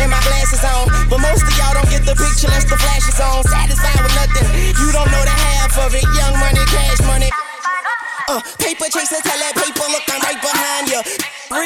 And 0.01 0.09
my 0.09 0.21
glasses 0.25 0.65
on, 0.65 0.89
but 1.13 1.21
most 1.21 1.45
of 1.45 1.53
y'all 1.61 1.77
don't 1.77 1.91
get 1.93 2.09
the 2.09 2.17
picture 2.17 2.49
unless 2.49 2.65
the 2.65 2.81
flash 2.81 3.05
is 3.05 3.21
on. 3.21 3.45
Satisfied 3.45 4.01
with 4.01 4.17
nothing, 4.17 4.49
you 4.81 4.89
don't 4.97 5.11
know 5.13 5.25
the 5.29 5.37
half 5.53 5.77
of 5.77 5.93
it. 5.93 6.09
Young 6.17 6.41
money, 6.41 6.65
cash 6.73 7.05
money. 7.05 7.29
Uh, 8.33 8.41
paper 8.57 8.89
chaser, 8.89 9.21
tell 9.21 9.37
that 9.37 9.53
paper, 9.53 9.85
look, 9.93 10.09
I'm 10.09 10.24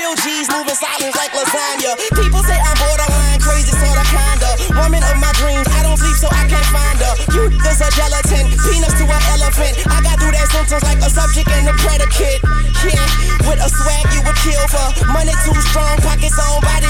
Real 0.08 0.16
G's 0.24 0.48
moving 0.48 0.72
silence 0.72 1.16
like 1.20 1.36
lasagna. 1.36 1.92
People 2.16 2.40
say 2.40 2.56
I'm 2.56 2.72
borderline 2.80 3.36
crazy, 3.44 3.76
sorta 3.76 4.00
kinda. 4.08 4.80
Woman 4.80 5.04
of 5.04 5.20
my 5.20 5.28
dreams, 5.36 5.68
I 5.68 5.84
don't 5.84 6.00
sleep, 6.00 6.16
so 6.16 6.32
I 6.32 6.48
can't 6.48 6.64
find 6.72 6.96
her. 6.96 7.12
You 7.36 7.52
there's 7.60 7.84
a 7.84 7.92
gelatin, 7.92 8.48
peanuts 8.56 8.96
to 8.96 9.04
an 9.04 9.22
elephant. 9.36 9.76
I 9.84 10.00
got 10.00 10.16
through 10.16 10.32
that 10.32 10.48
sentence 10.48 10.80
like 10.80 11.04
a 11.04 11.12
subject 11.12 11.52
and 11.52 11.68
a 11.68 11.76
predicate. 11.84 12.40
Yeah, 12.88 13.04
with 13.44 13.60
a 13.60 13.68
swag 13.68 14.08
you 14.16 14.24
would 14.24 14.40
kill 14.40 14.64
for. 14.72 15.12
Money 15.12 15.36
too 15.44 15.52
strong, 15.68 16.00
pockets 16.00 16.40
on 16.40 16.64
body 16.64 16.88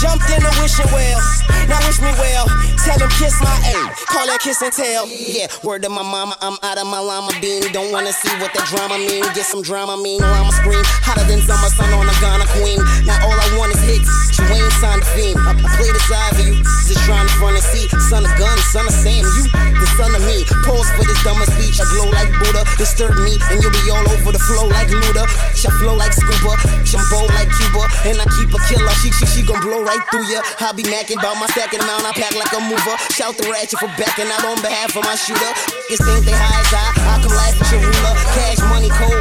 Jumped 0.00 0.28
in 0.30 0.40
the 0.42 0.52
wishing 0.60 0.88
well. 0.92 1.20
Now 1.68 1.80
wish 1.86 2.00
me 2.00 2.12
well. 2.20 2.46
Tell 2.84 2.98
him 2.98 3.10
kiss 3.18 3.34
my 3.42 3.56
ass. 3.74 4.04
Call 4.06 4.26
that 4.26 4.40
kiss 4.40 4.62
and 4.62 4.72
tell. 4.72 5.08
Yeah, 5.10 5.48
word 5.62 5.82
to 5.82 5.90
my 5.90 6.02
mama, 6.02 6.36
I'm 6.40 6.56
out 6.62 6.78
of 6.78 6.86
my 6.86 7.00
llama 7.00 7.32
bean. 7.40 7.72
Don't 7.72 7.90
wanna 7.90 8.12
see 8.12 8.30
what 8.38 8.54
that 8.54 8.66
drama 8.70 8.98
mean. 8.98 9.26
Get 9.34 9.46
some 9.46 9.62
drama 9.62 9.96
mean. 9.98 10.20
Llama 10.20 10.52
scream. 10.52 10.82
Hotter 11.02 11.26
than 11.26 11.42
summer 11.42 11.70
sun 11.74 11.90
on 11.92 12.06
a 12.06 12.16
Ghana 12.22 12.46
queen. 12.54 12.78
Now 13.04 13.18
all 13.26 13.34
I 13.34 13.48
want 13.58 13.74
is 13.74 13.82
hits. 13.82 14.08
You 14.38 14.44
ain't 14.52 14.72
signed 14.78 15.02
the 15.02 15.10
theme. 15.18 15.38
I, 15.42 15.56
I 15.56 15.68
play 15.74 15.90
the 15.90 16.02
side 16.06 16.32
for 16.38 16.44
you. 16.46 16.56
Just 16.86 17.02
trying 17.02 17.26
to 17.26 17.34
front 17.42 17.58
and 17.58 17.66
see. 17.66 17.90
Son 18.06 18.22
of 18.22 18.32
gun, 18.38 18.56
son 18.70 18.86
of 18.86 18.94
Sam. 18.94 19.26
You, 19.26 19.44
the 19.50 19.88
son 19.98 20.14
of 20.14 20.22
me. 20.22 20.46
Pause 20.62 20.88
for 20.94 21.04
this 21.08 21.18
dumbest 21.26 21.50
speech. 21.58 21.82
I 21.82 21.86
glow 21.90 22.12
like 22.14 22.30
Buddha. 22.38 22.62
Disturb 22.78 23.18
me, 23.26 23.34
and 23.50 23.58
you'll 23.58 23.74
be 23.74 23.90
all 23.90 24.06
over 24.06 24.30
the 24.30 24.42
flow 24.46 24.70
like 24.70 24.88
Luda. 24.92 25.26
I 25.26 25.70
flow 25.82 25.98
like 25.98 26.14
scuba. 26.14 26.54
bold 27.10 27.34
like 27.34 27.50
Cuba. 27.58 27.82
And 28.06 28.22
I 28.22 28.26
keep 28.38 28.54
a 28.54 28.60
killer. 28.70 28.94
She, 29.02 29.10
she, 29.18 29.26
she 29.26 29.40
gon' 29.42 29.58
blow 29.66 29.82
right 29.82 30.04
through 30.14 30.26
ya. 30.30 30.40
I 30.62 30.70
be 30.72 30.86
macking 30.86 31.18
about 31.18 31.36
my 31.42 31.50
second 31.50 31.82
amount, 31.82 32.06
I 32.06 32.14
pack 32.14 32.34
like 32.38 32.54
a 32.54 32.62
mover. 32.62 32.96
Shout 33.10 33.34
the 33.34 33.50
ratchet 33.50 33.82
for 33.82 33.90
backing 33.98 34.30
out 34.30 34.46
on 34.46 34.62
behalf 34.62 34.94
of 34.94 35.02
my 35.02 35.18
shooter. 35.18 35.52
Niggas 35.90 36.02
think 36.06 36.22
they 36.22 36.36
high 36.38 36.62
as 36.62 36.70
I, 36.70 36.86
I 36.94 37.14
come 37.18 37.34
last 37.34 37.58
with 37.58 37.72
your 37.74 37.82
ruler. 37.82 38.14
Cash 38.38 38.62
money, 38.70 38.90
cold 38.94 39.15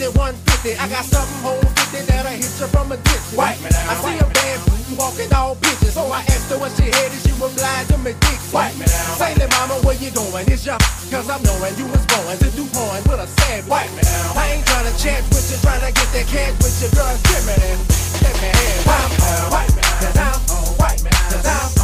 at 0.00 0.14
150. 0.14 0.78
I 0.78 0.86
got 0.88 1.04
something 1.04 1.40
whole 1.42 1.62
50 1.90 2.06
that 2.10 2.26
I 2.26 2.38
hit 2.38 2.50
you 2.58 2.68
from 2.70 2.92
a 2.92 2.98
distance. 2.98 3.34
White, 3.34 3.58
man, 3.62 3.74
I 3.74 3.94
see 3.98 4.18
a 4.18 4.26
band 4.30 4.60
walking 4.98 5.30
all 5.34 5.56
bitches. 5.56 5.94
So 5.98 6.06
I 6.10 6.22
asked 6.30 6.50
her 6.50 6.58
where 6.58 6.70
she 6.74 6.90
headed, 6.90 7.18
she 7.22 7.32
replied 7.34 7.86
to 7.90 7.98
me, 7.98 8.14
dick. 8.14 8.38
White, 8.54 8.76
man, 8.78 8.88
say 9.18 9.34
to 9.34 9.48
mama, 9.58 9.82
where 9.82 9.98
you 9.98 10.10
going? 10.10 10.46
It's 10.48 10.64
your 10.66 10.78
cause 11.10 11.28
I'm 11.28 11.42
knowing 11.42 11.74
you 11.76 11.86
was 11.90 12.04
born 12.06 12.36
to 12.38 12.48
do 12.54 12.64
porn 12.70 13.02
with 13.10 13.20
a 13.22 13.28
sad 13.42 13.66
white 13.66 13.90
man. 13.94 14.06
I 14.38 14.58
ain't 14.58 14.66
trying 14.66 14.86
to 14.86 14.94
chat 14.98 15.22
with 15.34 15.46
you, 15.50 15.58
trying 15.62 15.82
to 15.82 15.90
get 15.90 16.08
that 16.14 16.26
cash 16.30 16.54
with 16.62 16.76
your 16.78 16.92
girl, 16.94 17.14
shit, 17.26 17.42
man. 17.46 17.76
That 18.22 18.34
man, 18.38 18.54
white 18.86 19.12
man, 19.18 19.40
white 19.50 19.72
man, 19.74 19.90
cause 19.98 20.16
I'm 20.16 20.38
white 20.78 21.00
man, 21.02 21.18
cause 21.30 21.46
I'm 21.46 21.77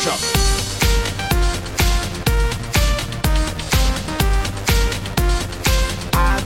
pressure. 0.00 0.16
I 6.14 6.40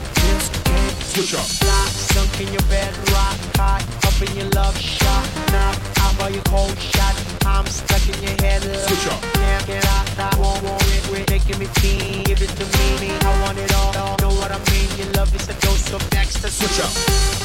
switch 0.99 1.33
up. 1.33 1.45
Fly, 1.45 1.85
sunk 1.87 2.41
in 2.41 2.51
your 2.51 2.61
bed, 2.63 2.91
rock 3.11 3.37
hot, 3.55 3.83
up 4.05 4.29
in 4.29 4.35
your 4.35 4.49
love 4.49 4.77
shot. 4.77 5.25
Knock 5.51 5.77
out 6.01 6.17
by 6.17 6.29
your 6.29 6.43
cold 6.43 6.77
shot. 6.77 7.15
I'm 7.45 7.65
stuck 7.65 8.03
in 8.09 8.21
your 8.23 8.35
head. 8.41 8.65
Look. 8.65 8.89
Switch 8.89 9.07
up. 9.07 9.21
Can't 9.21 9.67
get 9.67 9.85
out. 9.85 10.19
I 10.19 10.39
won't 10.39 10.63
want 10.63 10.83
it. 10.87 11.07
We're 11.09 11.25
making 11.29 11.59
me 11.59 11.67
feel. 11.79 12.23
Give 12.23 12.41
it 12.41 12.49
to 12.49 12.65
me. 12.75 13.11
I 13.21 13.41
want 13.41 13.57
it 13.57 13.73
all. 13.75 13.95
all. 13.97 14.17
Know 14.19 14.33
what 14.35 14.51
I 14.51 14.59
mean? 14.71 14.89
Your 14.97 15.11
love 15.13 15.33
is 15.35 15.47
a 15.47 15.53
dose 15.61 15.93
of 15.93 16.01
next. 16.13 16.41
Switch 16.41 16.79
up. 16.83 16.91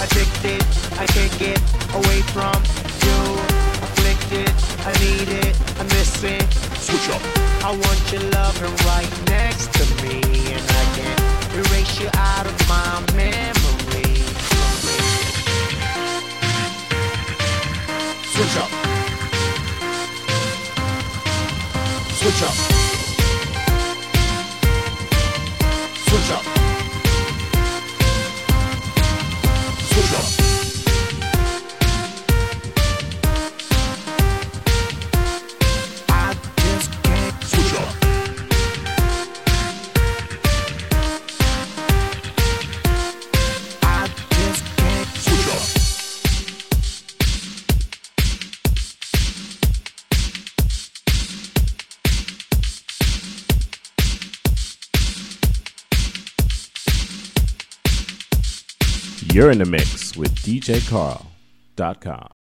Addicted. 0.02 0.62
I 0.98 1.06
can't 1.06 1.38
get 1.38 1.60
away 1.94 2.22
from 2.32 2.89
I 4.82 4.92
need 5.04 5.28
it, 5.28 5.56
I 5.78 5.82
miss 5.84 6.24
it. 6.24 6.52
Switch 6.80 7.08
up. 7.10 7.22
I 7.62 7.70
want 7.70 8.12
your 8.12 8.22
love 8.30 8.56
right 8.86 9.12
next 9.28 9.72
to 9.74 9.84
me, 10.02 10.20
and 10.54 10.64
I 10.68 10.84
can't 10.96 11.54
erase 11.54 12.00
you 12.00 12.08
out 12.14 12.46
of 12.46 12.68
my 12.68 13.00
memory. 13.14 14.16
Switch 18.32 18.56
up. 18.56 18.70
Switch 22.18 22.42
up. 22.42 22.54
Switch 26.08 26.30
up. 26.32 26.59
You're 59.40 59.52
in 59.52 59.56
the 59.56 59.64
mix 59.64 60.18
with 60.18 60.34
DJCarl.com. 60.40 62.39